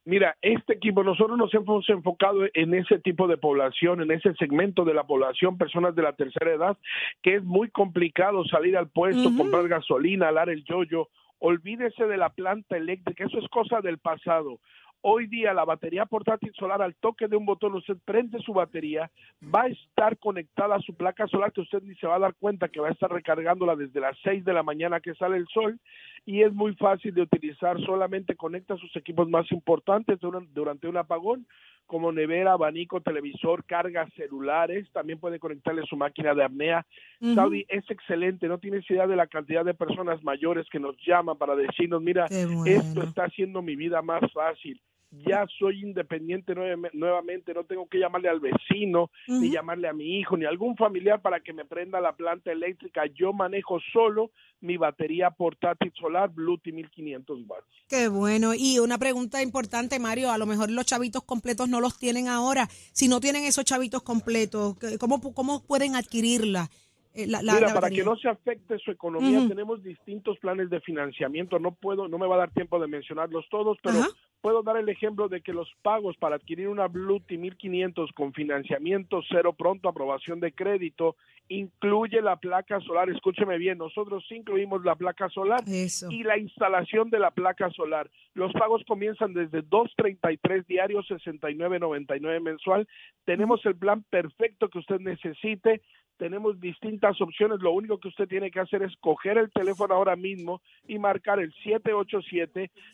Mira, 0.04 0.36
este 0.40 0.74
equipo, 0.74 1.02
nosotros 1.02 1.36
nos 1.36 1.52
hemos 1.52 1.88
enfocado 1.88 2.42
en 2.54 2.74
ese 2.74 3.00
tipo 3.00 3.26
de 3.26 3.38
población, 3.38 4.02
en 4.02 4.12
ese 4.12 4.32
segmento 4.34 4.84
de 4.84 4.94
la 4.94 5.02
población, 5.04 5.58
personas 5.58 5.96
de 5.96 6.02
la 6.02 6.12
tercera 6.12 6.52
edad, 6.54 6.78
que 7.24 7.34
es 7.36 7.42
muy 7.42 7.70
complicado 7.70 8.44
salir 8.44 8.76
al 8.76 8.88
puesto, 8.88 9.30
comprar 9.36 9.66
gasolina, 9.66 10.28
alar 10.28 10.48
el 10.48 10.62
yoyo. 10.64 11.08
Olvídese 11.40 12.04
de 12.06 12.16
la 12.18 12.30
planta 12.30 12.76
eléctrica, 12.76 13.24
eso 13.24 13.38
es 13.40 13.48
cosa 13.48 13.80
del 13.80 13.98
pasado. 13.98 14.60
Hoy 15.04 15.26
día 15.26 15.52
la 15.52 15.64
batería 15.64 16.06
portátil 16.06 16.52
solar 16.54 16.80
al 16.80 16.94
toque 16.94 17.26
de 17.26 17.34
un 17.36 17.44
botón, 17.44 17.74
usted 17.74 17.96
prende 18.04 18.38
su 18.40 18.52
batería, 18.52 19.10
va 19.52 19.62
a 19.62 19.66
estar 19.66 20.16
conectada 20.18 20.76
a 20.76 20.80
su 20.80 20.94
placa 20.94 21.26
solar 21.26 21.52
que 21.52 21.60
usted 21.60 21.82
ni 21.82 21.96
se 21.96 22.06
va 22.06 22.14
a 22.14 22.20
dar 22.20 22.34
cuenta 22.34 22.68
que 22.68 22.78
va 22.78 22.86
a 22.88 22.92
estar 22.92 23.10
recargándola 23.10 23.74
desde 23.74 23.98
las 24.00 24.16
6 24.22 24.44
de 24.44 24.52
la 24.52 24.62
mañana 24.62 25.00
que 25.00 25.14
sale 25.14 25.36
el 25.38 25.48
sol 25.48 25.80
y 26.24 26.42
es 26.42 26.52
muy 26.52 26.76
fácil 26.76 27.12
de 27.14 27.22
utilizar, 27.22 27.80
solamente 27.84 28.36
conecta 28.36 28.76
sus 28.76 28.94
equipos 28.94 29.28
más 29.28 29.50
importantes 29.50 30.20
duran- 30.20 30.46
durante 30.54 30.86
un 30.86 30.96
apagón 30.96 31.46
como 31.86 32.12
nevera, 32.12 32.52
abanico, 32.52 33.00
televisor, 33.00 33.64
cargas 33.64 34.08
celulares, 34.14 34.88
también 34.92 35.18
puede 35.18 35.40
conectarle 35.40 35.82
su 35.82 35.96
máquina 35.96 36.32
de 36.32 36.44
apnea. 36.44 36.86
Saudi 37.34 37.66
es 37.68 37.90
excelente, 37.90 38.46
no 38.46 38.58
tienes 38.58 38.88
idea 38.88 39.06
de 39.08 39.16
la 39.16 39.26
cantidad 39.26 39.64
de 39.64 39.74
personas 39.74 40.22
mayores 40.22 40.68
que 40.70 40.78
nos 40.78 40.96
llaman 41.04 41.36
para 41.36 41.56
decirnos, 41.56 42.00
mira, 42.00 42.28
esto 42.68 43.02
está 43.02 43.24
haciendo 43.24 43.60
mi 43.62 43.74
vida 43.74 44.00
más 44.00 44.22
fácil. 44.32 44.80
Ya 45.26 45.46
soy 45.58 45.82
independiente 45.82 46.54
nueve- 46.54 46.90
nuevamente, 46.94 47.52
no 47.52 47.64
tengo 47.64 47.86
que 47.86 47.98
llamarle 47.98 48.30
al 48.30 48.40
vecino, 48.40 49.10
ni 49.28 49.50
llamarle 49.50 49.86
a 49.88 49.92
mi 49.92 50.18
hijo, 50.18 50.36
ni 50.38 50.46
a 50.46 50.48
algún 50.48 50.74
familiar 50.76 51.20
para 51.20 51.40
que 51.40 51.52
me 51.52 51.66
prenda 51.66 52.00
la 52.00 52.12
planta 52.16 52.50
eléctrica. 52.50 53.02
Yo 53.14 53.32
manejo 53.34 53.78
solo 53.92 54.30
mi 54.62 54.78
batería 54.78 55.30
portátil 55.30 55.92
solar 56.00 56.30
Bluetooth 56.30 56.72
1500 56.72 57.40
watts. 57.46 57.66
Qué 57.88 58.08
bueno. 58.08 58.52
Y 58.54 58.78
una 58.78 58.96
pregunta 58.96 59.42
importante, 59.42 59.98
Mario, 59.98 60.30
a 60.30 60.38
lo 60.38 60.46
mejor 60.46 60.70
los 60.70 60.86
chavitos 60.86 61.24
completos 61.24 61.68
no 61.68 61.80
los 61.80 61.98
tienen 61.98 62.28
ahora. 62.28 62.66
Si 62.92 63.06
no 63.08 63.20
tienen 63.20 63.44
esos 63.44 63.64
chavitos 63.66 64.02
completos, 64.02 64.78
¿qué- 64.78 64.96
¿cómo, 64.98 65.20
cómo 65.34 65.62
pueden 65.66 65.94
adquirirla? 65.94 66.68
Eh, 67.14 67.26
la- 67.26 67.42
la- 67.42 67.52
Mira, 67.56 67.68
la 67.68 67.74
para 67.74 67.90
que 67.90 68.02
no 68.04 68.16
se 68.16 68.28
afecte 68.28 68.78
su 68.78 68.90
economía, 68.90 69.40
tenemos 69.48 69.82
distintos 69.82 70.38
planes 70.38 70.70
de 70.70 70.80
financiamiento. 70.80 71.58
No 71.58 71.72
puedo, 71.74 72.08
no 72.08 72.16
me 72.16 72.26
va 72.26 72.36
a 72.36 72.38
dar 72.38 72.52
tiempo 72.54 72.80
de 72.80 72.88
mencionarlos 72.88 73.44
todos, 73.50 73.76
pero. 73.82 73.98
Puedo 74.42 74.62
dar 74.62 74.76
el 74.76 74.88
ejemplo 74.88 75.28
de 75.28 75.40
que 75.40 75.52
los 75.52 75.72
pagos 75.82 76.16
para 76.18 76.36
adquirir 76.36 76.68
una 76.68 76.88
Bluetooth 76.88 77.38
1500 77.38 78.10
con 78.12 78.32
financiamiento 78.34 79.22
cero 79.28 79.54
pronto, 79.54 79.88
aprobación 79.88 80.40
de 80.40 80.52
crédito, 80.52 81.16
incluye 81.48 82.20
la 82.20 82.36
placa 82.36 82.80
solar. 82.80 83.08
Escúcheme 83.08 83.56
bien, 83.56 83.78
nosotros 83.78 84.24
sí 84.28 84.36
incluimos 84.36 84.84
la 84.84 84.96
placa 84.96 85.28
solar 85.28 85.60
Eso. 85.66 86.10
y 86.10 86.24
la 86.24 86.38
instalación 86.38 87.08
de 87.10 87.20
la 87.20 87.30
placa 87.30 87.70
solar. 87.70 88.10
Los 88.34 88.52
pagos 88.52 88.82
comienzan 88.86 89.32
desde 89.32 89.62
2.33 89.62 90.66
diarios, 90.66 91.06
69.99 91.08 92.40
mensual. 92.40 92.88
Tenemos 93.24 93.64
el 93.64 93.76
plan 93.76 94.02
perfecto 94.10 94.68
que 94.68 94.78
usted 94.78 94.98
necesite. 94.98 95.82
Tenemos 96.22 96.54
distintas 96.60 97.20
opciones. 97.20 97.58
Lo 97.58 97.72
único 97.72 97.98
que 97.98 98.06
usted 98.06 98.28
tiene 98.28 98.52
que 98.52 98.60
hacer 98.60 98.84
es 98.84 98.92
coger 99.00 99.38
el 99.38 99.50
teléfono 99.50 99.92
ahora 99.92 100.14
mismo 100.14 100.62
y 100.86 101.00
marcar 101.00 101.40
el 101.40 101.52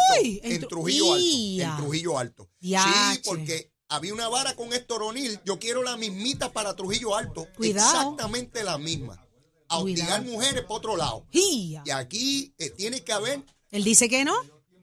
Alto. 0.40 0.46
en 0.46 0.52
En 0.52 0.62
Tru- 0.62 0.68
Trujillo 0.68 1.14
Alto. 1.14 1.24
En 1.62 1.76
Trujillo 1.76 2.18
Alto. 2.18 2.50
Diache. 2.60 2.90
Sí, 3.14 3.20
porque 3.24 3.72
había 3.88 4.12
una 4.12 4.28
vara 4.28 4.54
con 4.54 4.72
Héctor 4.72 5.02
O'Neill. 5.02 5.40
Yo 5.44 5.58
quiero 5.58 5.82
la 5.82 5.96
mismita 5.96 6.52
para 6.52 6.74
Trujillo 6.76 7.16
Alto. 7.16 7.48
Cuidado. 7.56 7.88
Exactamente 7.88 8.62
la 8.64 8.76
misma. 8.78 9.20
A 9.68 9.78
hostigar 9.78 10.22
mujeres 10.24 10.62
por 10.64 10.78
otro 10.78 10.96
lado. 10.96 11.26
¡Ia! 11.32 11.82
Y 11.86 11.90
aquí 11.90 12.54
eh, 12.58 12.70
tiene 12.70 13.02
que 13.02 13.12
haber. 13.12 13.42
Él 13.70 13.82
dice 13.82 14.08
que 14.08 14.24
no. 14.24 14.34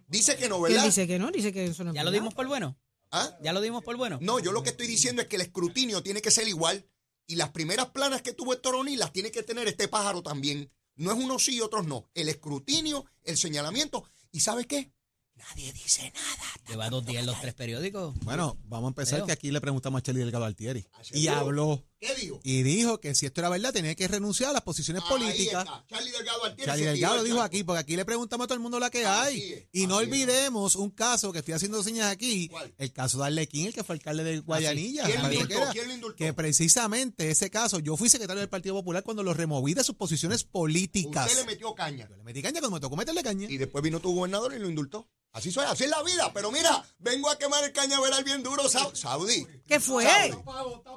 Dice 0.08 0.36
que 0.38 0.50
no, 0.50 0.58
Él 0.66 0.74
¿verdad? 0.74 0.86
dice 0.86 1.08
que 1.08 1.20
no, 1.20 1.32
dice 1.32 1.54
que 1.54 1.68
eso 1.68 1.84
no 1.86 1.92
es 1.92 1.96
¿Ya 1.96 2.04
lo 2.04 2.12
dimos 2.12 2.34
por 2.34 2.46
bueno? 2.48 2.78
¿Ah? 3.12 3.38
¿Ya 3.44 3.54
lo 3.54 3.62
dimos 3.62 3.84
por 3.84 3.98
bueno? 3.98 4.18
No, 4.22 4.40
yo 4.40 4.52
lo 4.52 4.64
que 4.64 4.70
estoy 4.70 4.88
diciendo 4.88 5.22
es 5.22 5.28
que 5.28 5.36
el 5.36 5.42
escrutinio 5.44 6.02
tiene 6.02 6.22
que 6.22 6.32
ser 6.32 6.48
igual. 6.48 6.86
Y 7.28 7.36
las 7.36 7.50
primeras 7.52 7.88
planas 7.90 8.22
que 8.22 8.34
tuvo 8.34 8.54
Héctor 8.54 8.76
O'Neill 8.76 9.00
las 9.00 9.12
tiene 9.14 9.32
que 9.32 9.44
tener 9.44 9.68
este 9.68 9.88
pájaro 9.88 10.22
también. 10.24 10.72
No 10.96 11.12
es 11.12 11.18
unos 11.18 11.44
sí 11.44 11.56
y 11.56 11.62
otros 11.62 11.86
no. 11.88 12.10
El 12.14 12.30
escrutinio, 12.30 13.06
el 13.24 13.38
señalamiento. 13.38 14.06
¿Y 14.32 14.42
sabe 14.42 14.66
qué? 14.66 14.92
Nadie 15.36 15.74
dice 15.74 16.12
nada. 16.14 16.44
Lleva 16.68 16.90
dos 16.90 17.06
días 17.06 17.22
en 17.22 17.26
los 17.26 17.40
tres 17.42 17.54
periódicos. 17.54 18.14
Bueno, 18.20 18.58
vamos 18.66 18.88
a 18.88 18.90
empezar 18.90 19.20
Leo. 19.20 19.26
que 19.26 19.32
aquí 19.32 19.52
le 19.52 19.62
preguntamos 19.62 20.00
a 20.00 20.02
Charlie 20.04 20.22
Delgado 20.22 20.46
Altieri. 20.46 20.86
Y 21.14 21.28
habló. 21.28 21.84
¿Qué 22.02 22.16
dijo? 22.16 22.40
Y 22.44 22.64
dijo 22.64 23.00
que 23.00 23.14
si 23.14 23.28
esto 23.28 23.42
era 23.42 23.50
verdad, 23.50 23.72
tenía 23.72 23.94
que 23.94 24.08
renunciar 24.08 24.50
a 24.50 24.54
las 24.54 24.64
posiciones 24.64 25.04
Ahí 25.04 25.10
políticas. 25.10 25.66
está. 25.66 25.86
Charlie 25.88 26.10
Delgado 26.12 26.44
Altieri 26.46 26.66
Charlie 26.66 26.86
Delgado 26.86 27.16
lo 27.18 27.24
dijo 27.24 27.42
aquí, 27.42 27.64
porque 27.64 27.80
aquí 27.80 27.96
le 27.96 28.06
preguntamos 28.06 28.46
a 28.46 28.48
todo 28.48 28.56
el 28.56 28.60
mundo 28.60 28.80
la 28.80 28.90
que 28.90 29.06
Así 29.06 29.30
hay. 29.40 29.54
es, 29.54 29.68
y 29.72 29.86
no 29.86 30.02
es. 30.02 30.08
olvidemos 30.08 30.76
un 30.76 30.90
caso 30.90 31.32
que 31.32 31.40
estoy 31.40 31.54
haciendo 31.54 31.84
señas 31.84 32.08
aquí, 32.12 32.48
¿Cuál? 32.50 32.74
el 32.80 32.92
caso 32.92 33.20
de 33.20 33.26
Arlequín, 33.28 33.68
el 33.68 33.74
que 33.76 33.84
fue 33.84 33.94
alcalde 33.96 34.24
de 34.24 34.40
Guayanilla. 34.40 35.04
¿Quién 35.06 35.22
lo 35.22 35.32
indultó? 35.32 35.48
que 35.48 35.62
era, 35.62 35.72
¿Quién 35.72 35.88
lo 35.90 35.94
indultó? 35.94 36.16
Que 36.18 36.34
precisamente 36.34 37.30
ese 37.30 37.52
caso, 37.52 37.78
yo 37.78 37.96
fui 37.96 38.10
secretario 38.10 38.40
del 38.40 38.50
Partido 38.50 38.74
Popular 38.74 39.04
cuando 39.04 39.22
lo 39.22 39.36
removí 39.36 39.76
de 39.76 39.84
sus 39.84 39.96
posiciones 39.96 40.44
políticas. 40.44 41.28
Usted 41.28 41.42
le 41.42 41.46
metió 41.46 41.76
caña. 41.76 42.08
Yo 42.10 42.18
le 42.18 42.24
metí 42.24 42.42
caña 42.42 42.62
cuando 42.62 42.78
me 42.78 42.82
tocó 42.82 42.96
meterle 42.96 43.22
caña. 43.22 43.48
Y 43.48 43.58
después 43.58 43.84
vino 43.84 44.00
tu 44.00 44.12
gobernador 44.16 44.56
y 44.56 44.60
lo 44.60 44.68
indultó. 44.68 45.08
Así 45.34 45.50
soy, 45.50 45.64
así 45.66 45.86
es 45.86 45.90
la 45.90 46.04
vida. 46.04 46.30
Pero 46.34 46.52
mira, 46.52 46.84
vengo 47.00 47.30
a 47.30 47.38
quemar 47.38 47.64
el 47.64 47.72
cañaveral 47.72 48.22
bien 48.26 48.44
duro, 48.44 48.68
Sa- 48.68 48.94
Saudi. 48.94 49.48
¿Qué 49.66 49.80
fue? 49.80 50.04
Saudi. 50.04 50.30
Estoy 50.30 50.44
pago. 50.44 50.76
Está 50.76 50.92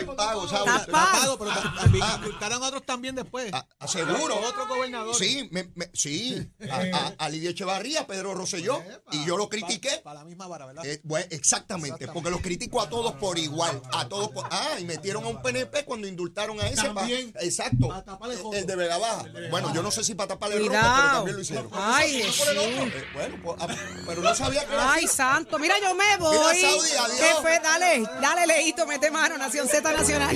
Estoy 0.00 0.16
pago. 0.16 0.45
Pago, 0.50 1.38
pero 1.38 1.50
también 1.80 2.04
indultaron 2.16 2.62
a 2.62 2.66
otros 2.68 2.82
también 2.84 3.14
después. 3.14 3.52
A- 3.52 3.66
Aseguro. 3.78 4.36
Otro 4.40 4.66
gobernador. 4.68 5.14
Sí, 5.14 5.48
me- 5.52 5.70
me- 5.74 5.90
sí. 5.92 6.48
A, 6.70 6.76
a- 6.96 7.14
a 7.18 7.28
Lidia 7.28 7.50
Echevarría, 7.50 8.00
a 8.02 8.06
Pedro 8.06 8.34
Rosselló. 8.34 8.82
Y 9.12 9.24
yo 9.24 9.36
lo 9.36 9.48
critiqué. 9.48 10.00
Para 10.04 10.20
la 10.20 10.24
misma 10.24 10.46
vara, 10.46 10.66
¿verdad? 10.66 10.84
Eh, 10.86 11.00
bueno, 11.04 11.26
exactamente, 11.30 12.06
porque 12.08 12.30
los 12.30 12.40
critico 12.40 12.80
a 12.80 12.88
todos 12.88 13.12
por 13.14 13.38
igual. 13.38 13.80
A 13.92 14.08
todos 14.08 14.30
por- 14.30 14.46
Ah, 14.50 14.76
y 14.78 14.84
metieron 14.84 15.24
a 15.24 15.28
un 15.28 15.42
PNP 15.42 15.84
cuando 15.84 16.06
indultaron 16.06 16.60
a 16.60 16.68
ese. 16.68 16.82
pa- 16.88 16.94
También. 16.94 17.32
exacto. 17.40 17.88
Pa' 17.88 18.02
taparle 18.04 18.34
El, 18.34 18.54
el 18.54 18.66
de 18.66 18.76
Vega 18.76 18.98
Baja. 18.98 19.24
Bueno, 19.50 19.72
yo 19.74 19.82
no 19.82 19.90
sé 19.90 20.02
si 20.04 20.14
para 20.14 20.28
taparle 20.28 20.56
el 20.56 20.66
rojo, 20.66 20.78
pero 20.80 21.12
también 21.12 21.36
lo 21.36 21.42
hicieron. 21.42 21.70
Ay, 21.72 22.20
Eh, 22.20 22.24
Jesús. 22.24 22.46
bueno, 23.14 23.36
pues, 23.42 23.56
ah, 23.60 23.66
pero 24.06 24.22
no 24.22 24.34
sabía 24.34 24.64
que 24.66 24.74
Ay, 24.78 25.06
santo. 25.06 25.58
Mira, 25.58 25.74
yo 25.82 25.94
me 25.94 26.16
voy. 26.18 26.36
Mira, 26.56 26.68
Saudi, 26.70 26.90
adiós. 26.90 27.18
¿Qué 27.18 27.34
fue? 27.42 27.60
Dale, 27.60 28.02
dale, 28.20 28.46
Leito, 28.46 28.86
mete 28.86 29.10
mano. 29.10 29.36
Nación 29.38 29.68
Z 29.68 29.92
Nacional. 29.92 30.35